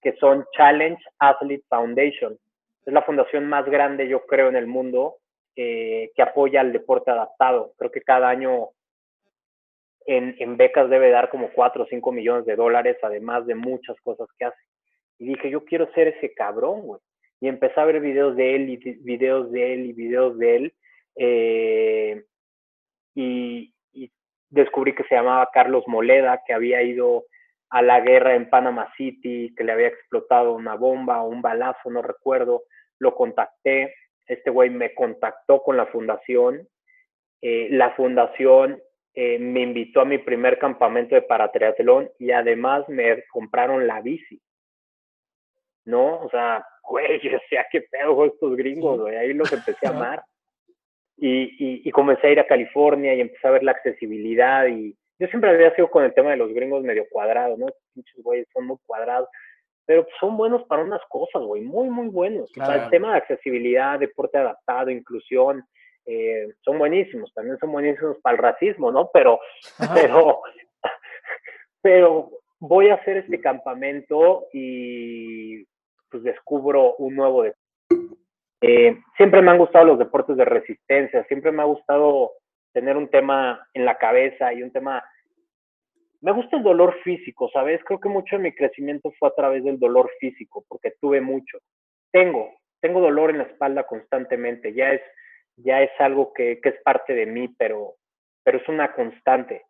[0.00, 2.38] que son Challenge Athlete Foundation.
[2.84, 5.16] Es la fundación más grande, yo creo, en el mundo
[5.56, 7.72] eh, que apoya al deporte adaptado.
[7.76, 8.68] Creo que cada año
[10.06, 14.28] en, becas debe dar como 4 o 5 millones de dólares, además de muchas cosas
[14.38, 14.62] que hace.
[15.18, 17.00] Y dije, yo quiero ser ese cabrón, güey
[17.40, 20.74] y empecé a ver videos de él y videos de él y videos de él
[21.16, 22.24] eh,
[23.14, 23.72] y,
[24.48, 27.24] descubrí que se llamaba Carlos Moleda, que había ido
[27.68, 31.90] a la guerra en Panama City, que le había explotado una bomba o un balazo,
[31.90, 32.62] no recuerdo,
[33.00, 33.92] lo contacté,
[34.26, 36.68] este güey me contactó con la fundación,
[37.42, 38.82] eh, la fundación
[39.14, 44.40] eh, me invitó a mi primer campamento de paratriatlón y además me compraron la bici.
[45.86, 46.20] ¿no?
[46.20, 50.22] O sea, güey, yo decía, qué pedo estos gringos, güey, ahí los empecé a amar.
[51.18, 54.94] Y, y, y, comencé a ir a California y empecé a ver la accesibilidad y
[55.18, 57.68] yo siempre había sido con el tema de los gringos medio cuadrado, ¿no?
[57.94, 59.26] Pinches güeyes son muy cuadrados,
[59.86, 62.50] pero son buenos para unas cosas, güey, muy, muy buenos.
[62.52, 62.70] Claro.
[62.70, 65.64] O sea, el tema de accesibilidad, deporte adaptado, inclusión,
[66.04, 69.10] eh, son buenísimos, también son buenísimos para el racismo, ¿no?
[69.12, 69.38] Pero,
[69.78, 69.94] Ajá.
[69.94, 70.42] pero,
[71.82, 75.64] pero voy a hacer este campamento y
[76.10, 77.62] pues descubro un nuevo deporte.
[78.62, 82.32] Eh, siempre me han gustado los deportes de resistencia, siempre me ha gustado
[82.72, 85.04] tener un tema en la cabeza y un tema...
[86.20, 87.80] Me gusta el dolor físico, ¿sabes?
[87.84, 91.58] Creo que mucho de mi crecimiento fue a través del dolor físico, porque tuve mucho.
[92.10, 95.02] Tengo, tengo dolor en la espalda constantemente, ya es,
[95.56, 97.94] ya es algo que, que es parte de mí, pero,
[98.42, 99.62] pero es una constante.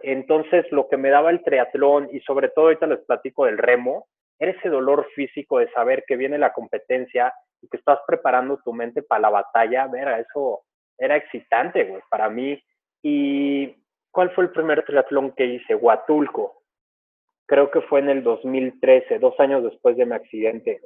[0.00, 4.06] Entonces, lo que me daba el triatlón y sobre todo ahorita les platico del remo,
[4.38, 7.32] era ese dolor físico de saber que viene la competencia
[7.62, 9.86] y que estás preparando tu mente para la batalla.
[9.86, 10.62] Ver, eso
[10.98, 12.62] era excitante, güey, para mí.
[13.02, 13.74] Y
[14.16, 15.74] ¿cuál fue el primer triatlón que hice?
[15.74, 16.62] Huatulco.
[17.44, 20.80] Creo que fue en el 2013, dos años después de mi accidente.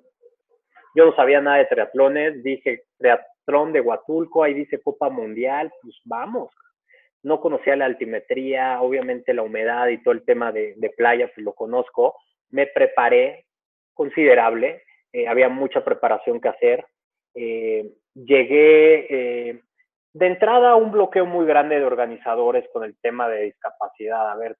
[0.97, 5.95] Yo no sabía nada de triatlones, dije triatlón de Huatulco, ahí dice Copa Mundial, pues
[6.05, 6.53] vamos.
[7.23, 11.53] No conocía la altimetría, obviamente la humedad y todo el tema de, playa, pues lo
[11.53, 12.17] conozco.
[12.49, 13.47] Me preparé
[13.95, 16.85] considerable, eh, había mucha preparación que hacer.
[17.37, 19.61] Eh, llegué eh,
[20.13, 24.31] de entrada un bloqueo muy grande de organizadores con el tema de discapacidad.
[24.31, 24.57] A ver,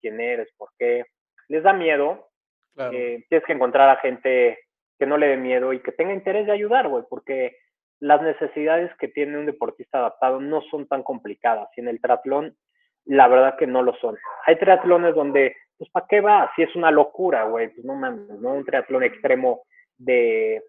[0.00, 0.48] quién eres?
[0.56, 1.04] ¿Por qué?
[1.48, 2.30] Les da miedo.
[2.74, 4.58] tienes que encontrar a gente
[4.98, 7.56] que no le dé miedo y que tenga interés de ayudar, güey, porque
[8.00, 11.68] las necesidades que tiene un deportista adaptado no son tan complicadas.
[11.76, 12.56] Y en el triatlón,
[13.04, 14.16] la verdad que no lo son.
[14.46, 16.50] Hay triatlones donde, pues, ¿para qué va?
[16.56, 18.54] Si es una locura, güey, pues no mames, ¿no?
[18.54, 19.62] Un triatlón extremo
[19.96, 20.62] de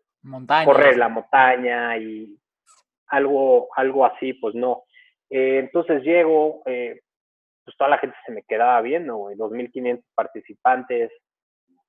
[0.66, 2.36] correr la montaña y
[3.10, 4.84] algo, algo así, pues no.
[5.30, 7.02] Eh, entonces llego, eh,
[7.64, 11.12] pues toda la gente se me quedaba viendo, güey, 2.500 participantes.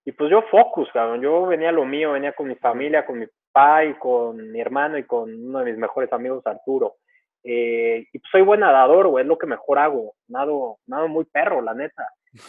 [0.05, 3.19] Y pues yo focus, cabrón, yo venía a lo mío, venía con mi familia, con
[3.19, 6.97] mi papá y con mi hermano y con uno de mis mejores amigos, Arturo.
[7.43, 10.15] Eh, y pues soy buen nadador, güey, es lo que mejor hago.
[10.29, 12.07] Nado, nado muy perro, la neta.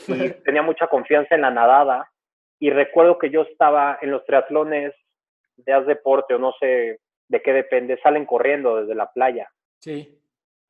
[0.08, 2.10] Y tenía mucha confianza en la nadada.
[2.60, 4.94] Y recuerdo que yo estaba en los triatlones
[5.58, 7.00] de haz deporte o no sé
[7.32, 9.50] de qué depende, salen corriendo desde la playa.
[9.80, 10.20] Sí.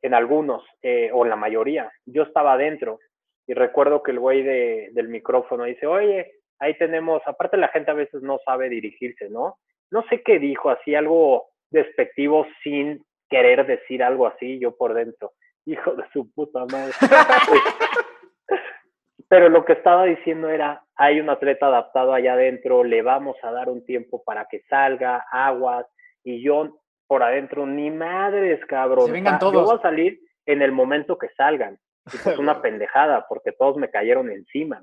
[0.03, 1.91] En algunos, eh, o en la mayoría.
[2.05, 2.99] Yo estaba adentro
[3.47, 7.89] y recuerdo que el güey de, del micrófono dice, oye, ahí tenemos, aparte la gente
[7.89, 9.57] a veces no sabe dirigirse, ¿no?
[9.89, 15.33] No sé qué dijo, así algo despectivo sin querer decir algo así, yo por dentro.
[15.65, 16.93] Hijo de su puta madre.
[19.29, 23.51] Pero lo que estaba diciendo era, hay un atleta adaptado allá adentro, le vamos a
[23.51, 25.87] dar un tiempo para que salga, aguas,
[26.23, 29.07] y yo por adentro, ni madres, cabrón.
[29.07, 29.53] Se vengan todos.
[29.53, 31.77] Yo voy a salir en el momento que salgan.
[32.05, 34.81] Y pues una pendejada, porque todos me cayeron encima.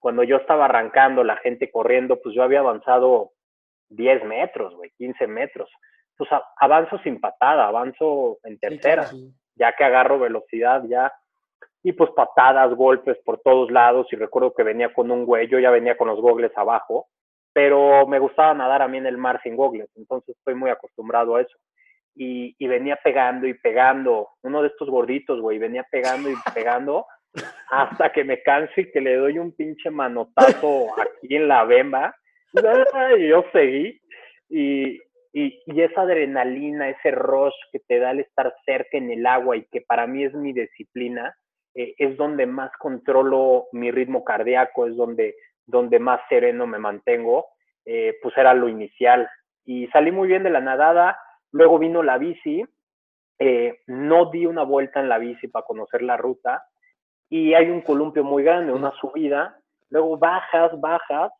[0.00, 3.30] Cuando yo estaba arrancando, la gente corriendo, pues yo había avanzado
[3.90, 5.70] 10 metros, güey, 15 metros.
[6.16, 9.08] Pues avanzo sin patada, avanzo en tercera,
[9.54, 11.12] ya que agarro velocidad, ya.
[11.84, 14.08] Y pues patadas, golpes por todos lados.
[14.10, 17.06] Y recuerdo que venía con un güey, yo ya venía con los gogles abajo,
[17.52, 21.36] pero me gustaba nadar a mí en el mar sin gogles, entonces estoy muy acostumbrado
[21.36, 21.56] a eso.
[22.14, 27.06] Y, y venía pegando y pegando, uno de estos gorditos, güey, venía pegando y pegando
[27.70, 32.14] hasta que me canso y que le doy un pinche manotazo aquí en la bemba.
[33.18, 34.00] Y yo seguí.
[34.50, 35.00] Y,
[35.32, 39.56] y, y, esa adrenalina, ese rush que te da el estar cerca en el agua
[39.56, 41.34] y que para mí es mi disciplina,
[41.74, 45.34] eh, es donde más controlo mi ritmo cardíaco, es donde,
[45.66, 47.46] donde más sereno me mantengo,
[47.84, 49.28] eh, pues era lo inicial.
[49.64, 51.18] Y salí muy bien de la nadada,
[51.50, 52.64] luego vino la bici,
[53.38, 56.64] eh, no di una vuelta en la bici para conocer la ruta,
[57.28, 59.58] y hay un columpio muy grande, una subida,
[59.88, 61.32] luego bajas, bajas,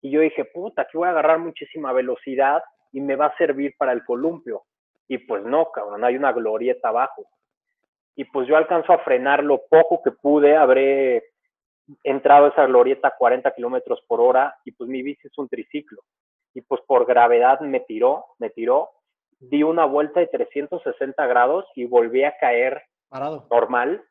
[0.00, 2.62] y yo dije, puta, aquí voy a agarrar muchísima velocidad
[2.92, 4.64] y me va a servir para el columpio.
[5.08, 7.24] Y pues no, cabrón, hay una glorieta abajo.
[8.16, 11.22] Y pues yo alcanzo a frenar lo poco que pude, habré
[12.02, 15.48] entrado a esa glorieta a 40 kilómetros por hora y pues mi bici es un
[15.48, 16.02] triciclo.
[16.54, 18.90] Y pues por gravedad me tiró, me tiró,
[19.38, 23.46] di una vuelta de 360 grados y volví a caer Parado.
[23.50, 24.04] normal,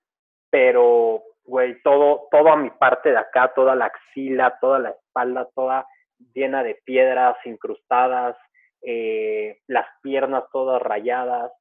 [0.50, 5.86] pero, güey, todo, toda mi parte de acá, toda la axila, toda la espalda, toda
[6.34, 8.36] llena de piedras incrustadas,
[8.82, 11.52] eh, las piernas todas rayadas,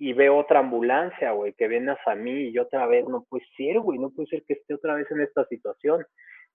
[0.00, 3.80] y veo otra ambulancia, güey, que viene hacia mí y otra vez, no puede ser,
[3.80, 6.06] güey, no puede ser que esté otra vez en esta situación.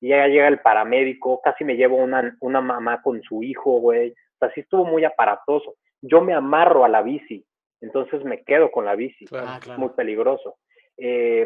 [0.02, 4.10] Y ya llega el paramédico, casi me llevo una, una mamá con su hijo, güey.
[4.10, 5.76] O sea, sí estuvo muy aparatoso.
[6.02, 7.46] Yo me amarro a la bici,
[7.82, 9.26] entonces me quedo con la bici.
[9.32, 10.58] Ah, Muy peligroso.
[10.98, 11.46] Eh,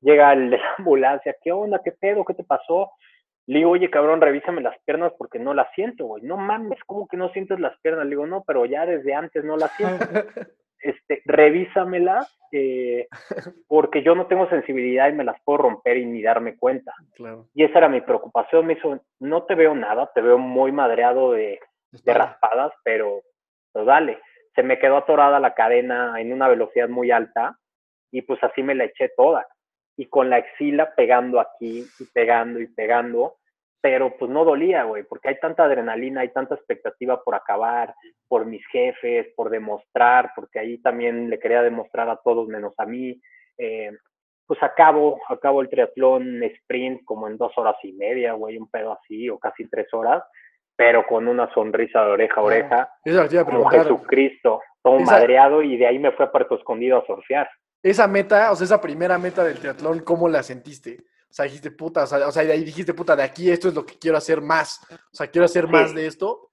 [0.00, 1.80] llega el de la ambulancia, ¿qué onda?
[1.84, 2.24] ¿Qué pedo?
[2.24, 2.92] ¿Qué te pasó?
[3.46, 6.22] Le digo, oye, cabrón, revísame las piernas porque no las siento, güey.
[6.22, 8.04] No mames, ¿cómo que no sientes las piernas?
[8.04, 10.04] Le digo, no, pero ya desde antes no las siento.
[10.80, 13.08] este, revísamelas, eh,
[13.68, 16.92] porque yo no tengo sensibilidad y me las puedo romper y ni darme cuenta.
[17.14, 17.46] Claro.
[17.54, 18.66] Y esa era mi preocupación.
[18.66, 21.60] Me hizo, no te veo nada, te veo muy madreado de,
[21.90, 23.22] de raspadas, pero
[23.72, 24.18] pues dale.
[24.54, 27.58] Se me quedó atorada la cadena en una velocidad muy alta
[28.10, 29.46] y pues así me la eché toda.
[29.96, 33.36] Y con la axila pegando aquí y pegando y pegando
[33.80, 37.94] pero pues no dolía, güey, porque hay tanta adrenalina, hay tanta expectativa por acabar,
[38.28, 42.86] por mis jefes, por demostrar, porque ahí también le quería demostrar a todos menos a
[42.86, 43.20] mí.
[43.58, 43.92] Eh,
[44.46, 48.92] pues acabo, acabo el triatlón sprint como en dos horas y media, güey, un pedo
[48.92, 50.22] así, o casi tres horas,
[50.76, 52.92] pero con una sonrisa de oreja a oreja,
[53.44, 53.68] como.
[53.70, 57.48] Jesucristo, todo Esa- madreado, y de ahí me fue a Puerto Escondido a surfear.
[57.82, 60.98] esa meta, o sea, esa primera meta del triatlón, ¿cómo la sentiste?
[61.28, 63.68] O sea, dijiste, puta, o sea, o sea, de ahí dijiste, puta, de aquí esto
[63.68, 64.80] es lo que quiero hacer más.
[65.12, 65.70] O sea, quiero hacer Sí.
[65.72, 66.50] más de esto.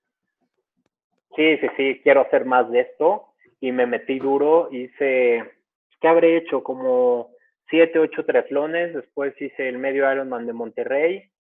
[1.36, 5.44] Sí, sí, sí, quiero hacer más de esto y me metí duro, hice,
[6.00, 6.64] ¿qué habré hecho?
[6.64, 7.30] Como
[7.70, 11.32] siete, ocho triatlones, después hice el medio Ironman de Monterrey,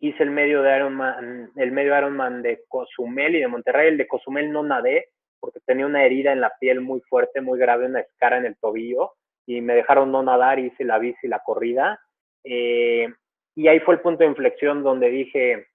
[0.00, 4.06] hice el medio de Ironman, el medio Ironman de Cozumel y de Monterrey, el de
[4.06, 5.10] Cozumel no nadé
[5.40, 8.56] porque tenía una herida en la piel muy fuerte, muy grave, una escara en el
[8.56, 9.12] tobillo
[9.46, 12.00] y me dejaron no nadar, hice la bici y la corrida.
[12.44, 13.08] Eh,
[13.54, 15.66] y ahí fue el punto de inflexión donde dije,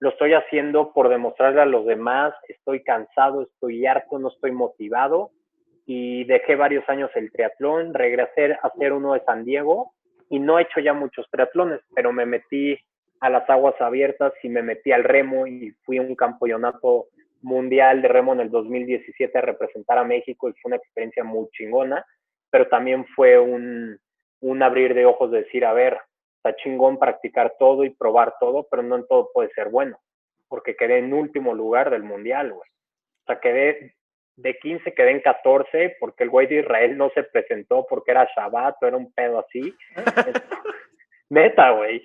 [0.00, 5.30] lo estoy haciendo por demostrarle a los demás, estoy cansado, estoy harto, no estoy motivado.
[5.86, 9.94] Y dejé varios años el triatlón, regresé a hacer uno de San Diego
[10.28, 12.78] y no he hecho ya muchos triatlones, pero me metí
[13.20, 17.06] a las aguas abiertas y me metí al remo y fui un campeonato
[17.40, 21.48] mundial de remo en el 2017 a representar a México y fue una experiencia muy
[21.52, 22.04] chingona,
[22.50, 23.98] pero también fue un,
[24.40, 25.98] un abrir de ojos de decir, a ver,
[26.36, 29.98] está chingón practicar todo y probar todo, pero no en todo puede ser bueno,
[30.48, 32.70] porque quedé en último lugar del mundial, güey.
[33.22, 33.94] O sea, quedé
[34.36, 38.28] de 15, quedé en 14, porque el güey de Israel no se presentó porque era
[38.36, 39.74] Shabbat o era un pedo así.
[41.30, 42.02] Neta, güey.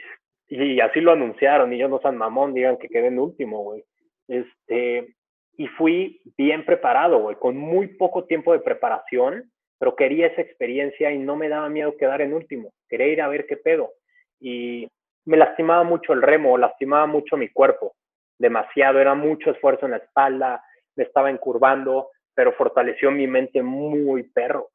[0.47, 3.83] Y así lo anunciaron, y yo no san mamón, digan que quedé en último, güey.
[4.27, 5.15] Este,
[5.57, 9.51] y fui bien preparado, güey, con muy poco tiempo de preparación,
[9.83, 12.71] pero quería esa experiencia y no me daba miedo quedar en último.
[12.87, 13.91] Quería ir a ver qué pedo
[14.39, 14.87] y
[15.25, 17.93] me lastimaba mucho el remo, lastimaba mucho mi cuerpo,
[18.39, 20.63] demasiado, era mucho esfuerzo en la espalda,
[20.95, 24.69] me estaba encurvando, pero fortaleció mi mente muy perro.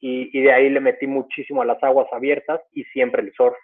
[0.00, 3.58] Y, y, de ahí le metí muchísimo a las aguas abiertas y siempre el surf.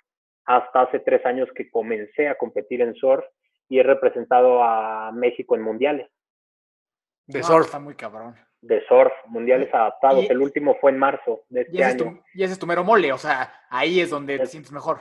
[0.45, 3.25] Hasta hace tres años que comencé a competir en surf
[3.71, 6.11] y he representado a México en mundiales.
[7.29, 7.65] De No, surf.
[7.65, 8.37] Está muy cabrón.
[8.67, 10.25] De surf, mundiales adaptados.
[10.25, 11.97] Y- el último fue en marzo de este Y es año.
[12.05, 14.73] tu, y ese es tu mero mole, o sea, ahí es donde te Es- sientes
[14.73, 15.01] mejor.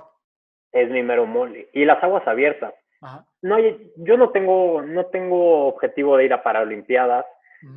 [0.71, 1.69] Es mi mero mole.
[1.73, 2.73] Y las aguas abiertas.
[3.01, 3.25] Ajá.
[3.41, 7.25] No, yo no tengo, no tengo objetivo de ir a Paralimpiadas,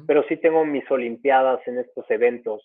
[0.07, 2.63] pero sí tengo mis Olimpiadas en estos eventos.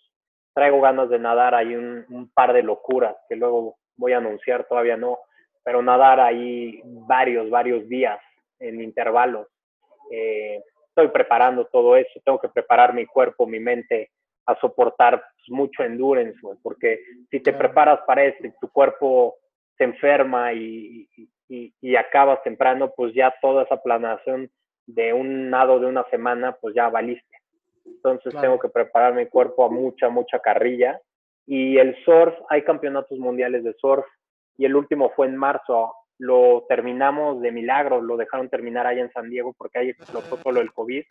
[0.54, 4.66] Traigo ganas de nadar, hay un, un par de locuras que luego voy a anunciar,
[4.68, 5.20] todavía no,
[5.64, 8.20] pero nadar ahí varios, varios días
[8.60, 9.48] en intervalos.
[10.12, 10.62] Eh,
[10.96, 14.12] estoy preparando todo eso, tengo que preparar mi cuerpo, mi mente
[14.46, 17.00] a soportar pues, mucho endurance, güey, porque
[17.32, 17.58] si te Claro.
[17.58, 19.36] preparas para esto y tu cuerpo
[19.78, 21.08] se enferma y,
[21.50, 24.50] y- acabas temprano, pues ya toda esa planeación
[24.88, 27.38] de un nado de una semana, pues ya valiste.
[27.86, 28.42] Entonces Claro.
[28.42, 31.00] tengo que preparar mi cuerpo a mucha, mucha carrilla.
[31.46, 34.06] Y el surf, hay campeonatos mundiales de surf
[34.58, 35.94] y el último fue en marzo.
[36.20, 40.54] Lo terminamos de milagro, lo dejaron terminar allá en San Diego porque ahí explotó todo
[40.54, 41.04] del COVID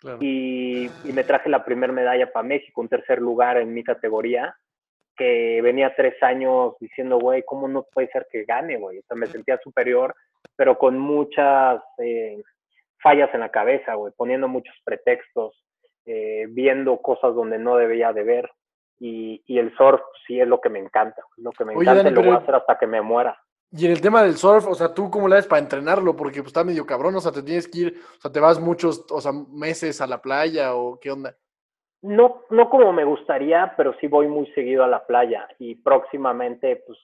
[0.00, 0.18] Claro.
[0.22, 4.56] y, y me traje la primera medalla para México, un tercer lugar en mi categoría,
[5.14, 8.98] que venía tres años diciendo, güey, ¿cómo no puede ser que gane, güey?
[8.98, 10.14] O sea, me sentía superior,
[10.56, 12.42] pero con muchas eh,
[13.02, 15.62] fallas en la cabeza, güey, poniendo muchos pretextos,
[16.06, 18.50] eh, viendo cosas donde no debía de ver.
[18.98, 22.02] Y, y el surf sí es lo que me encanta, lo que me Oye, encanta
[22.04, 23.38] Dani, y lo voy a hacer hasta que me muera.
[23.72, 26.16] Y en el tema del surf, o sea, ¿tú cómo le haces para entrenarlo?
[26.16, 28.58] Porque pues, está medio cabrón, o sea, te tienes que ir, o sea, te vas
[28.58, 31.36] muchos, o sea, meses a la playa o qué onda.
[32.02, 36.82] No, no como me gustaría, pero sí voy muy seguido a la playa y próximamente,
[36.86, 36.98] pues,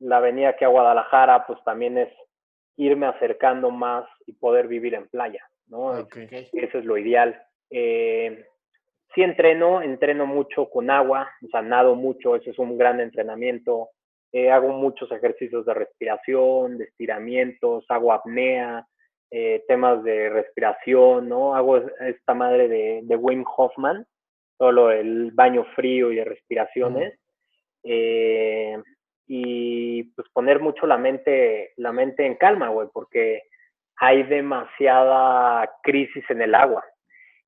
[0.00, 2.12] la venida aquí a Guadalajara, pues también es
[2.76, 5.90] irme acercando más y poder vivir en playa, ¿no?
[5.90, 6.16] Ok.
[6.24, 6.32] Ok.
[6.52, 7.40] Eso es lo ideal.
[7.68, 8.46] Eh,
[9.14, 13.90] sí entreno, entreno mucho con agua, o sea, nado mucho, eso es un gran entrenamiento.
[14.32, 18.86] Eh, hago muchos ejercicios de respiración, de estiramientos, hago apnea,
[19.30, 21.54] eh, temas de respiración, ¿no?
[21.54, 24.06] Hago es- esta madre de, de Wim Hoffman,
[24.58, 27.18] todo lo del baño frío y de respiraciones.
[27.84, 28.76] Eh,
[29.26, 33.42] y pues poner mucho la mente, la mente en calma, güey, porque
[33.96, 36.84] hay demasiada crisis en el agua.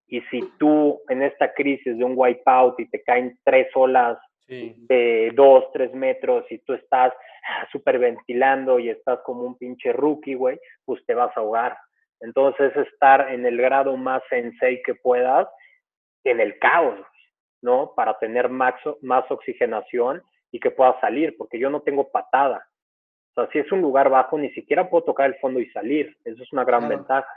[0.06, 4.18] Y si tú en esta crisis de un wipeout y te caen tres olas
[4.48, 4.74] Sí.
[4.88, 7.12] de dos, tres metros y tú estás
[7.48, 11.76] ah, superventilando y estás como un pinche rookie, güey, pues te vas a ahogar.
[12.20, 15.48] Entonces, estar en el grado más sensei que puedas,
[16.24, 17.00] en el caos,
[17.62, 17.94] ¿no?
[17.96, 20.22] Para tener más, más oxigenación
[20.52, 22.64] y que puedas salir, porque yo no tengo patada.
[23.34, 26.16] O sea, si es un lugar bajo, ni siquiera puedo tocar el fondo y salir.
[26.24, 26.96] Eso es una gran Claro.
[26.98, 27.28] ventaja.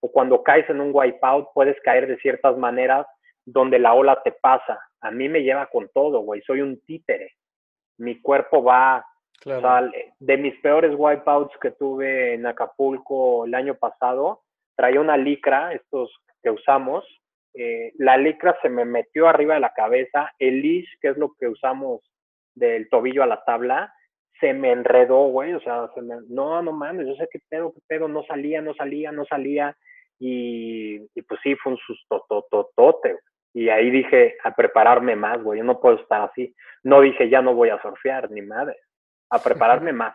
[0.00, 3.06] O cuando caes en un wipeout, puedes caer de ciertas maneras
[3.46, 4.78] donde la ola te pasa.
[5.04, 6.40] A mí me lleva con todo, güey.
[6.42, 7.32] Soy un títere.
[7.98, 9.04] Mi cuerpo va,
[9.40, 9.58] Claro.
[9.58, 14.42] o sea, de mis peores wipeouts que tuve en Acapulco el año pasado,
[14.74, 16.10] traía una licra, estos
[16.42, 17.04] que usamos,
[17.52, 21.34] eh, la licra se me metió arriba de la cabeza, el leash, que es lo
[21.38, 22.00] que usamos
[22.54, 23.92] del tobillo a la tabla,
[24.40, 27.72] se me enredó, güey, o sea, se me, no, no mames, yo sé qué pedo,
[27.72, 29.76] qué pedo, no salía, no salía, no salía,
[30.18, 33.18] y, y pues sí, fue un susto tototote,
[33.54, 37.40] y ahí dije, a prepararme más, güey, yo no puedo estar así, no dije, ya
[37.40, 38.76] no voy a surfear, ni madre,
[39.30, 40.14] a prepararme más.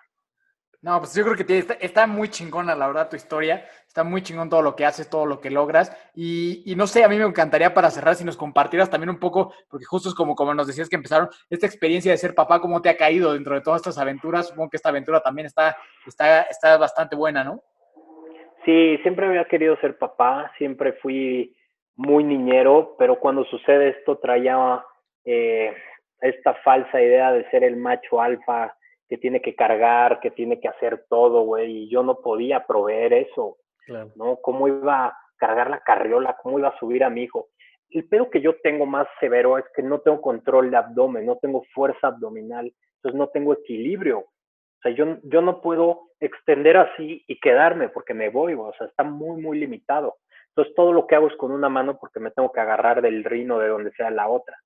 [0.82, 3.66] No, pues yo creo que está, muy chingona, la verdad, tu historia.
[3.86, 5.92] Está muy chingón todo lo que haces, todo lo que logras.
[6.16, 9.20] Y, y, no sé, a mí me encantaría para cerrar si nos compartieras también un
[9.20, 12.62] poco, porque justo es como, como nos decías que empezaron, esta experiencia de ser papá,
[12.62, 14.48] ¿cómo te ha caído dentro de todas estas aventuras?
[14.48, 15.76] Supongo que esta aventura también está,
[16.08, 17.62] está, está bastante buena, ¿no?
[18.64, 21.58] Sí, siempre había querido ser papá, siempre fui
[22.00, 24.82] muy niñero, pero cuando sucede esto traía
[25.26, 25.76] eh,
[26.22, 28.74] esta falsa idea de ser el macho alfa
[29.10, 33.12] que tiene que cargar, que tiene que hacer todo, güey, y yo no podía proveer
[33.12, 34.12] eso, claro.
[34.16, 34.38] ¿no?
[34.38, 36.38] ¿Cómo iba a cargar la carriola?
[36.41, 37.50] ¿Cómo iba a subir a mi hijo?
[37.89, 41.36] El pedo que yo tengo más severo es que no tengo control de abdomen, no
[41.36, 44.20] tengo fuerza abdominal, entonces no tengo equilibrio.
[44.20, 48.88] O sea, yo, yo no puedo extender así y quedarme porque me voy, o sea,
[48.88, 50.16] está muy, muy limitado.
[50.60, 53.24] Entonces todo lo que hago es con una mano porque me tengo que agarrar del
[53.24, 54.57] rino de donde sea la otra.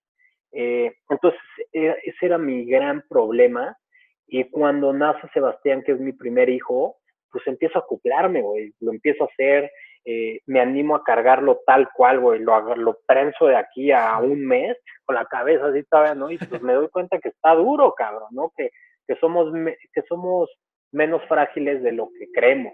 [0.52, 1.40] Eh, entonces,
[1.72, 3.78] ese era mi gran problema
[4.26, 6.98] y cuando nace Sebastián, que es mi primer hijo,
[7.32, 8.74] pues empiezo a acoplarme, güey.
[8.80, 9.70] Lo empiezo a hacer,
[10.04, 12.40] eh, me animo a cargarlo tal cual, güey.
[12.40, 14.76] Lo, lo prenso de aquí a un mes
[15.06, 16.32] con la cabeza así todavía, ¿no?
[16.32, 18.52] Y pues me doy cuenta que está duro, cabrón, ¿no?
[18.58, 18.72] Que,
[19.08, 19.54] que, somos,
[19.94, 20.50] que somos
[20.92, 22.74] menos frágiles de lo que creemos.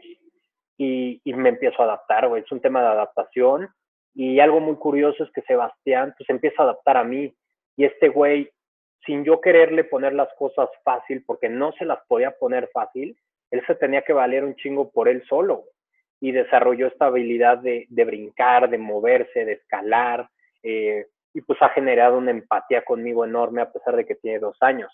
[0.82, 2.42] Y, me empiezo a adaptar, güey.
[2.42, 3.70] Es un tema de adaptación.
[4.16, 7.32] Y algo muy curioso es que Sebastián, pues empieza a adaptar a mí.
[7.76, 8.50] Y este güey
[9.06, 13.18] sin yo quererle poner las cosas fácil, porque no se las podía poner fácil,
[13.52, 15.64] él se tenía que valer un chingo por él solo
[16.22, 20.30] y desarrolló esta habilidad de, de brincar, de moverse, de escalar,
[20.64, 24.58] eh, y pues ha generado una empatía conmigo enorme a pesar de que tiene dos
[24.62, 24.92] años.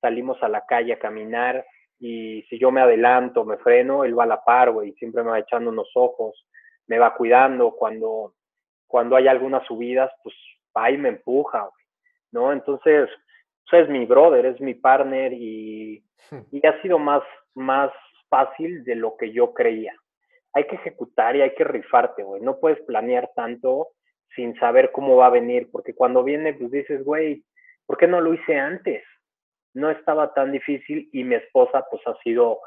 [0.00, 1.64] Salimos a la calle a caminar
[2.06, 5.30] y si yo me adelanto, me freno, él va a la par, güey, siempre me
[5.30, 6.46] va echando unos ojos,
[6.86, 8.34] me va cuidando cuando,
[8.86, 10.34] cuando hay algunas subidas, pues
[10.92, 11.84] y me empuja, güey,
[12.32, 12.52] ¿no?
[12.52, 13.08] Entonces,
[13.70, 16.04] sea, es mi brother, es mi partner y,
[16.50, 17.22] y ha sido más,
[17.54, 17.90] más
[18.28, 19.94] fácil de lo que yo creía.
[20.52, 22.42] Hay que ejecutar y hay que rifarte, güey.
[22.42, 23.88] No puedes planear tanto
[24.36, 27.44] sin saber cómo va a venir, porque cuando viene, pues dices, güey,
[27.86, 29.02] ¿por qué no lo hice antes?
[29.74, 32.60] No estaba tan difícil y mi esposa, pues ha sido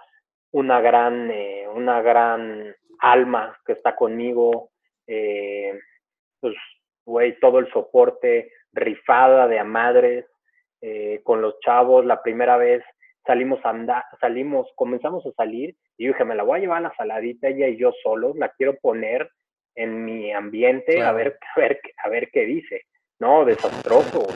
[0.51, 4.69] una gran, eh, una gran alma que está conmigo,
[5.07, 5.79] eh,
[6.39, 6.55] pues,
[7.05, 10.25] güey, todo el soporte, rifada de a madres,
[10.81, 12.83] eh, con los chavos, la primera vez
[13.25, 16.77] salimos a andar, salimos, comenzamos a salir y yo dije, me la voy a llevar
[16.77, 19.29] a la saladita ella y yo solos, la quiero poner
[19.75, 21.09] en mi ambiente claro.
[21.09, 22.85] a ver, a ver, a ver qué dice.
[23.19, 24.27] No, desastroso.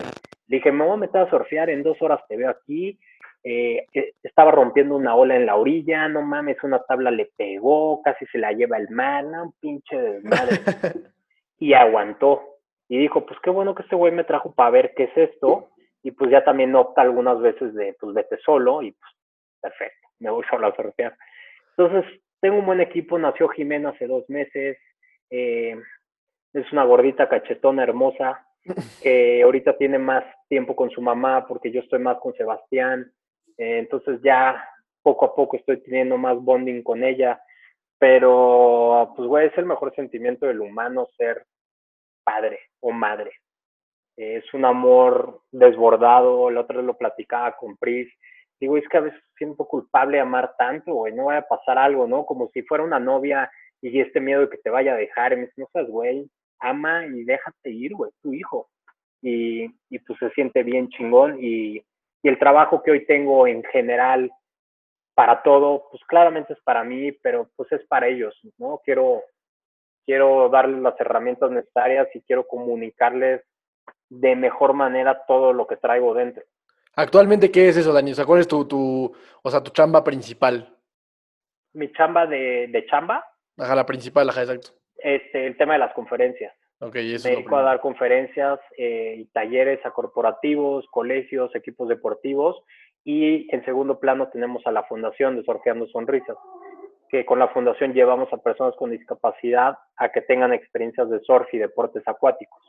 [0.48, 3.00] Le dije, me voy a meter a surfear, en dos horas te veo aquí.
[3.44, 3.86] Eh,
[4.22, 8.38] estaba rompiendo una ola en la orilla, no mames, una tabla le pegó, casi se
[8.38, 10.60] la lleva el mar, no, un pinche desmadre.
[11.60, 12.58] y aguantó.
[12.88, 15.72] Y dijo, pues qué bueno que este güey me trajo para ver qué es esto
[16.04, 19.12] y pues ya también opta algunas veces de, pues vete solo y pues
[19.62, 21.16] perfecto, me voy solo a surfear.
[21.78, 24.78] Entonces, tengo un buen equipo, nació Jimena hace dos meses,
[25.30, 25.80] eh,
[26.54, 28.48] es una gordita cachetona hermosa,
[29.02, 33.12] que ahorita tiene más tiempo con su mamá porque yo estoy más con Sebastián,
[33.58, 34.64] eh, entonces ya
[35.02, 37.42] poco a poco estoy teniendo más bonding con ella,
[37.98, 41.46] pero pues güey, es el mejor sentimiento del humano ser
[42.24, 43.32] padre o madre.
[44.18, 48.12] Es un amor desbordado, la otra vez lo platicaba con Pris,
[48.60, 52.08] digo, es que a veces siento culpable amar tanto, güey, no vaya a pasar algo,
[52.08, 52.26] ¿no?
[52.26, 53.52] Como si fuera una novia
[53.82, 56.30] y este miedo de que te vaya a dejar, me no seas, güey,
[56.62, 58.70] ama y déjate ir, güey, tu hijo.
[59.22, 61.78] Y, y pues se siente bien chingón y,
[62.24, 64.32] y el trabajo que hoy tengo en general
[65.14, 68.82] para todo, pues claramente es para mí, pero pues es para ellos, ¿no?
[68.84, 69.22] Quiero,
[70.06, 73.44] quiero darles las herramientas necesarias y quiero comunicarles
[74.10, 76.44] de mejor manera todo lo que traigo dentro.
[76.96, 78.12] Actualmente, ¿qué es eso, Dani?
[78.12, 80.76] O sea, ¿cuál es tu, tu, o sea, tu chamba principal?
[81.74, 83.26] Mi chamba de, de chamba.
[83.58, 84.72] Ajá, la principal, ajá, exacto.
[85.04, 86.54] Este, el tema de las conferencias.
[86.80, 92.64] Ok, eso Me dedico a dar conferencias eh, y talleres a corporativos, colegios, equipos deportivos.
[93.04, 96.38] Y en segundo plano tenemos a la Fundación de Sorteando Sonrisas,
[97.10, 101.52] que con la Fundación llevamos a personas con discapacidad a que tengan experiencias de surf
[101.54, 102.62] y deportes acuáticos.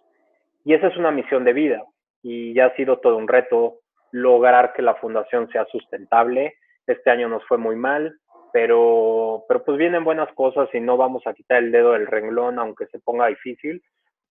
[0.64, 1.82] Y esa es una misión de vida
[2.22, 3.80] y ya ha sido todo un reto
[4.10, 6.54] lograr que la fundación sea sustentable.
[6.86, 8.18] Este año nos fue muy mal,
[8.52, 12.58] pero, pero pues vienen buenas cosas y no vamos a quitar el dedo del renglón
[12.58, 13.82] aunque se ponga difícil,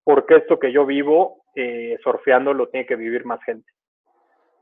[0.04, 1.98] porque esto que yo vivo, eh,
[2.54, 3.72] lo tiene que vivir más gente.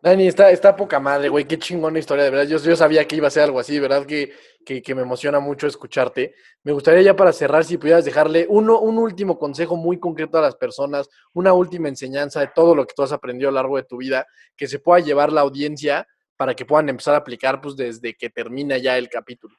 [0.01, 1.43] Dani, está, está poca madre, güey.
[1.43, 2.47] Qué chingona historia, de verdad.
[2.47, 4.31] Yo, yo sabía que iba a ser algo así, verdad que,
[4.65, 6.35] que, que me emociona mucho escucharte.
[6.63, 10.41] Me gustaría ya para cerrar, si pudieras dejarle uno, un último consejo muy concreto a
[10.41, 13.75] las personas, una última enseñanza de todo lo que tú has aprendido a lo largo
[13.75, 16.07] de tu vida, que se pueda llevar la audiencia
[16.39, 19.53] para que puedan empezar a aplicar pues desde que termina ya el capítulo.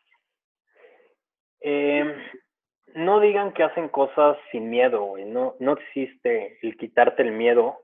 [1.60, 2.16] Eh,
[2.94, 5.14] no digan que hacen cosas sin miedo.
[5.26, 7.76] No, no existe el quitarte el miedo.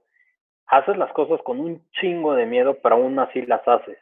[0.69, 3.99] Haces las cosas con un chingo de miedo, pero aún así las haces.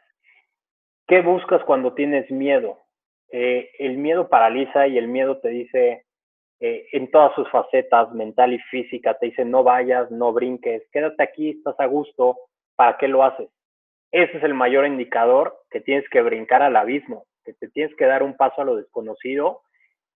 [1.07, 2.79] ¿Qué buscas cuando tienes miedo?
[3.33, 6.05] Eh, el miedo paraliza y el miedo te dice
[6.61, 11.21] eh, en todas sus facetas, mental y física, te dice no vayas, no brinques, quédate
[11.21, 12.37] aquí, estás a gusto,
[12.77, 13.49] ¿para qué lo haces?
[14.15, 18.05] Ese es el mayor indicador que tienes que brincar al abismo, que te tienes que
[18.05, 19.59] dar un paso a lo desconocido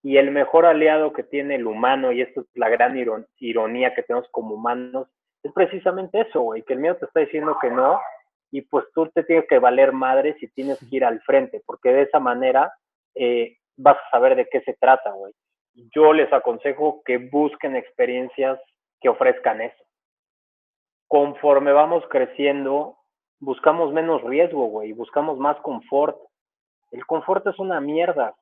[0.02, 4.02] y el mejor aliado que tiene el humano, y esto es la gran ironía que
[4.02, 5.08] tenemos como humanos,
[5.42, 8.00] es precisamente eso, güey, que el miedo te está diciendo que no,
[8.50, 11.92] y pues tú te tienes que valer madre si tienes que ir al frente, porque
[11.92, 12.72] de esa manera
[13.14, 15.34] eh, vas a saber de qué se trata, güey.
[15.94, 18.58] Yo les aconsejo que busquen experiencias
[18.98, 19.84] que ofrezcan eso.
[21.06, 22.96] Conforme vamos creciendo,
[23.40, 26.16] buscamos menos riesgo, güey, buscamos más confort.
[26.92, 28.34] El confort es una mierda.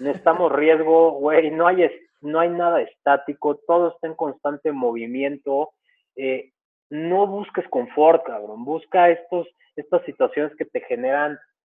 [0.00, 1.88] Necesitamos riesgo, güey, no hay,
[2.20, 5.70] no hay nada estático, todo está en constante movimiento.
[6.16, 6.52] Eh,
[6.90, 9.46] no busques confort, cabrón, busca estos,
[9.76, 11.38] estas situaciones que te generan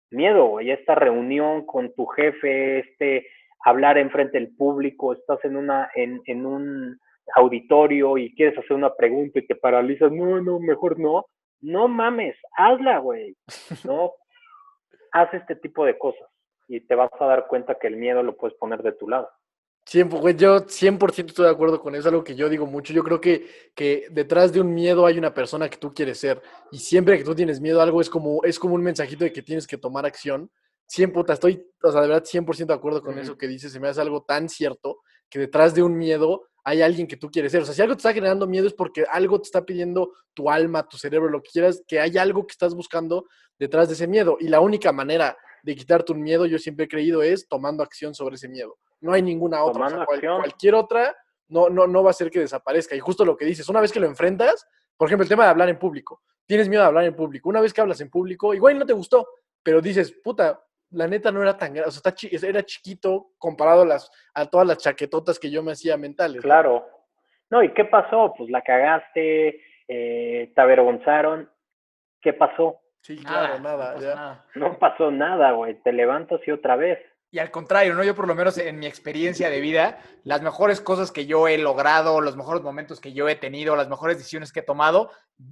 [0.09, 3.27] miedo, güey, esta reunión con tu jefe, este
[3.63, 6.99] hablar enfrente del público, estás en una, en, en un
[7.35, 11.25] auditorio y quieres hacer una pregunta y te paralizas, no, no, mejor no.
[11.61, 13.35] No mames, hazla, güey.
[13.85, 14.13] No,
[15.11, 16.27] haz este tipo de cosas
[16.67, 19.29] y te vas a dar cuenta que el miedo lo puedes poner de tu lado.
[19.85, 22.93] Siempre, güey, yo 100% estoy de acuerdo con eso, algo que yo digo mucho.
[22.93, 26.41] Yo creo que, que detrás de un miedo hay una persona que tú quieres ser.
[26.71, 29.41] Y siempre que tú tienes miedo, algo es como, es como un mensajito de que
[29.41, 30.49] tienes que tomar acción.
[30.85, 33.71] 100 puta, estoy, o sea, de verdad 100% de acuerdo con eso que dices.
[33.71, 34.99] Se me hace algo tan cierto
[35.31, 37.63] que detrás de un miedo hay alguien que tú quieres ser.
[37.63, 40.49] O sea, si algo te está generando miedo es porque algo te está pidiendo tu
[40.49, 43.25] alma, tu cerebro, lo que quieras, que hay algo que estás buscando
[43.57, 44.37] detrás de ese miedo.
[44.39, 48.13] Y la única manera de quitarte un miedo, yo siempre he creído, es tomando acción
[48.13, 48.77] sobre ese miedo.
[48.99, 49.85] No hay ninguna otra.
[49.85, 51.15] O sea, cual, cualquier otra
[51.47, 52.95] no, no, no va a ser que desaparezca.
[52.95, 54.67] Y justo lo que dices, una vez que lo enfrentas,
[54.97, 56.21] por ejemplo, el tema de hablar en público.
[56.45, 57.49] Tienes miedo de hablar en público.
[57.49, 59.27] Una vez que hablas en público, igual no te gustó,
[59.63, 60.61] pero dices, puta,
[60.91, 64.45] la neta no era tan grande, o sea, está era chiquito comparado a, las, a
[64.45, 66.41] todas las chaquetotas que yo me hacía mentales.
[66.41, 66.87] Claro.
[67.49, 68.33] No, ¿y qué pasó?
[68.37, 71.49] Pues la cagaste, eh, te avergonzaron.
[72.21, 72.79] ¿Qué pasó?
[73.01, 73.95] Sí, claro, nada.
[73.95, 74.45] No, nada.
[74.55, 75.75] no pasó nada, güey.
[75.81, 76.99] Te levantas y otra vez.
[77.31, 78.03] Y al contrario, ¿no?
[78.03, 81.57] Yo por lo menos en mi experiencia de vida, las mejores cosas que yo he
[81.57, 85.11] logrado, los mejores momentos que yo he tenido, las mejores decisiones que he tomado,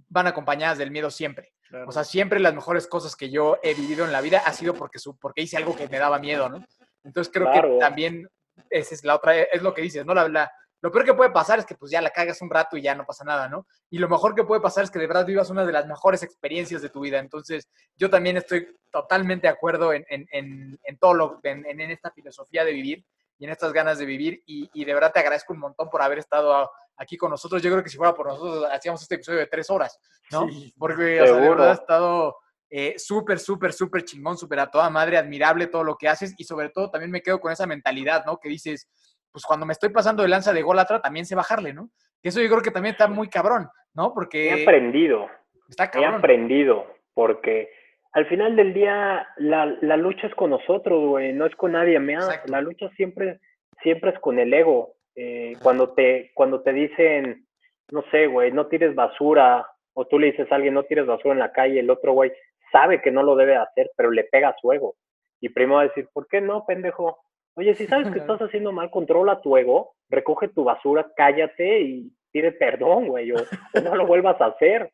[0.09, 1.53] van acompañadas del miedo siempre.
[1.85, 4.73] O sea, siempre las mejores cosas que yo he vivido en la vida ha sido
[4.73, 6.65] porque, porque hice algo que me daba miedo, ¿no?
[7.03, 8.27] Entonces creo que también
[8.69, 10.13] esa es la otra, es lo que dices, ¿no?
[10.13, 10.51] La, la,
[10.81, 12.95] lo peor que puede pasar es que pues ya la cagas un rato y ya
[12.95, 13.67] no pasa nada, ¿no?
[13.89, 16.23] Y lo mejor que puede pasar es que de verdad vivas una de las mejores
[16.23, 17.19] experiencias de tu vida.
[17.19, 22.11] Entonces, yo también estoy totalmente de acuerdo en, en, en, todo lo, en, en, esta
[22.11, 23.05] filosofía de vivir
[23.39, 24.43] y en estas ganas de vivir.
[24.45, 27.61] Y, y, de verdad te agradezco un montón por haber estado aquí con nosotros.
[27.63, 29.97] Yo creo que si fuera por nosotros, hacíamos este episodio de tres horas,
[30.31, 30.47] ¿no?
[30.77, 32.37] Porque, o sea, de verdad ha estado
[32.69, 36.43] eh, súper, súper, súper chingón, súper a toda madre, admirable todo lo que haces y
[36.43, 38.37] sobre todo también me quedo con esa mentalidad, ¿no?
[38.37, 38.89] Que dices,
[39.31, 41.89] pues cuando me estoy pasando de lanza de golatra, también sé bajarle, ¿no?
[42.21, 44.13] Eso yo creo que también está muy cabrón, ¿no?
[44.13, 44.49] Porque...
[44.49, 45.27] He aprendido.
[45.69, 46.15] Está cabrón.
[46.15, 47.71] He aprendido, porque
[48.11, 51.99] al final del día la, la lucha es con nosotros, güey, no es con nadie
[51.99, 52.41] más.
[52.49, 53.39] La lucha siempre,
[53.81, 54.95] siempre es con el ego.
[55.15, 57.45] Eh, cuando, te, cuando te dicen,
[57.91, 61.33] no sé, güey, no tires basura, o tú le dices a alguien, no tires basura
[61.33, 62.31] en la calle, el otro güey
[62.71, 64.95] sabe que no lo debe hacer, pero le pega a su ego.
[65.41, 67.19] Y primero va a decir, ¿por qué no, pendejo?
[67.55, 72.11] Oye, si sabes que estás haciendo mal, controla tu ego, recoge tu basura, cállate y
[72.31, 73.37] pide perdón, güey, o,
[73.83, 74.91] no lo vuelvas a hacer.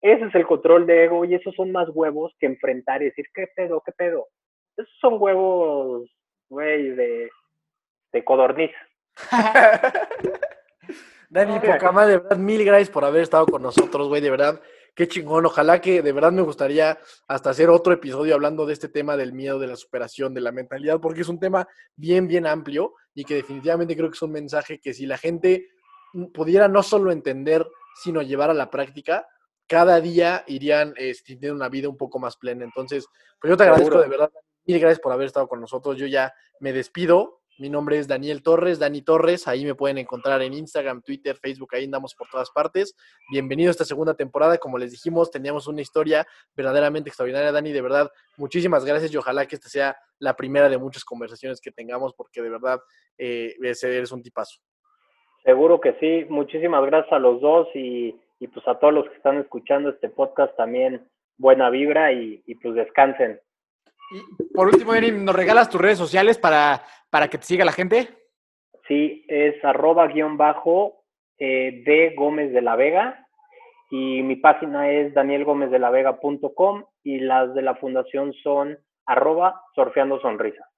[0.00, 3.26] Ese es el control de ego y esos son más huevos que enfrentar y decir,
[3.34, 4.28] ¿qué pedo, qué pedo?
[4.76, 6.10] Esos son huevos,
[6.48, 7.30] güey, de,
[8.12, 8.70] de codorniz.
[11.28, 14.60] Dani, poca de verdad, mil gracias por haber estado con nosotros, güey, de verdad
[14.94, 15.46] qué chingón.
[15.46, 16.98] Ojalá que de verdad me gustaría
[17.28, 20.52] hasta hacer otro episodio hablando de este tema del miedo, de la superación, de la
[20.52, 24.32] mentalidad, porque es un tema bien, bien amplio y que definitivamente creo que es un
[24.32, 25.68] mensaje que si la gente
[26.34, 27.66] pudiera no solo entender,
[28.02, 29.26] sino llevar a la práctica,
[29.70, 32.64] cada día irían eh, teniendo una vida un poco más plena.
[32.64, 33.06] Entonces,
[33.40, 34.28] pues yo te agradezco de verdad.
[34.66, 35.96] Mil gracias por haber estado con nosotros.
[35.96, 37.42] Yo ya me despido.
[37.56, 39.46] Mi nombre es Daniel Torres, Dani Torres.
[39.46, 41.68] Ahí me pueden encontrar en Instagram, Twitter, Facebook.
[41.72, 42.96] Ahí andamos por todas partes.
[43.30, 44.58] Bienvenido a esta segunda temporada.
[44.58, 47.70] Como les dijimos, teníamos una historia verdaderamente extraordinaria, Dani.
[47.70, 51.70] De verdad, muchísimas gracias y ojalá que esta sea la primera de muchas conversaciones que
[51.70, 52.80] tengamos porque de verdad
[53.16, 54.58] eh, eres un tipazo.
[55.44, 56.26] Seguro que sí.
[56.28, 60.08] Muchísimas gracias a los dos y, y pues a todos los que están escuchando este
[60.08, 63.38] podcast también buena vibra y, y pues descansen.
[64.10, 67.72] Y por último, Dani, ¿nos regalas tus redes sociales para, para que te siga la
[67.72, 68.08] gente?
[68.88, 71.04] Sí, es arroba guion bajo
[71.38, 73.28] eh, de Gómez de la Vega
[73.90, 80.68] y mi página es danielgomezdelavega.com y las de la fundación son arroba surfeando sonrisa.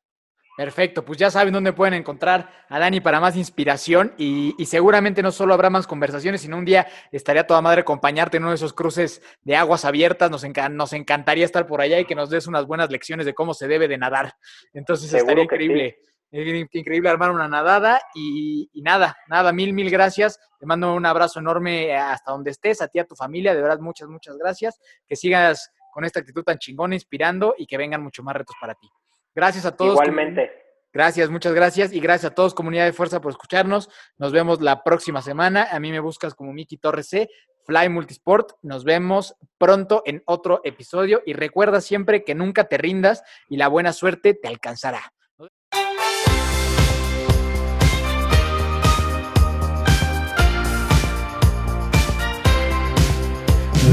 [0.55, 5.23] Perfecto, pues ya saben dónde pueden encontrar a Dani para más inspiración y, y, seguramente
[5.23, 8.57] no solo habrá más conversaciones, sino un día estaría toda madre acompañarte en uno de
[8.57, 10.31] esos cruces de aguas abiertas.
[10.31, 13.33] Nos, enc nos encantaría estar por allá y que nos des unas buenas lecciones de
[13.33, 14.35] cómo se debe de nadar.
[14.75, 15.97] Entonces Seguro estaría increíble.
[16.01, 16.69] Sí.
[16.73, 20.39] Increíble armar una nadada y, y, nada, nada, mil, mil gracias.
[20.59, 23.79] Te mando un abrazo enorme hasta donde estés, a ti, a tu familia, de verdad,
[23.81, 24.79] muchas, muchas gracias.
[25.07, 28.75] Que sigas con esta actitud tan chingona, inspirando y que vengan muchos más retos para
[28.75, 28.89] ti.
[29.35, 29.93] Gracias a todos.
[29.93, 30.51] Igualmente.
[30.93, 31.93] Gracias, muchas gracias.
[31.93, 33.89] Y gracias a todos, comunidad de fuerza, por escucharnos.
[34.19, 35.69] Nos vemos la próxima semana.
[35.71, 37.31] A mí me buscas como Miki Torres C,
[37.65, 38.53] Fly Multisport.
[38.63, 41.23] Nos vemos pronto en otro episodio.
[41.25, 45.13] Y recuerda siempre que nunca te rindas y la buena suerte te alcanzará.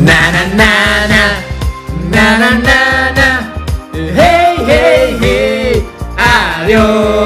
[0.06, 1.08] Na na na
[2.10, 3.59] na na na na
[6.70, 7.19] 牛。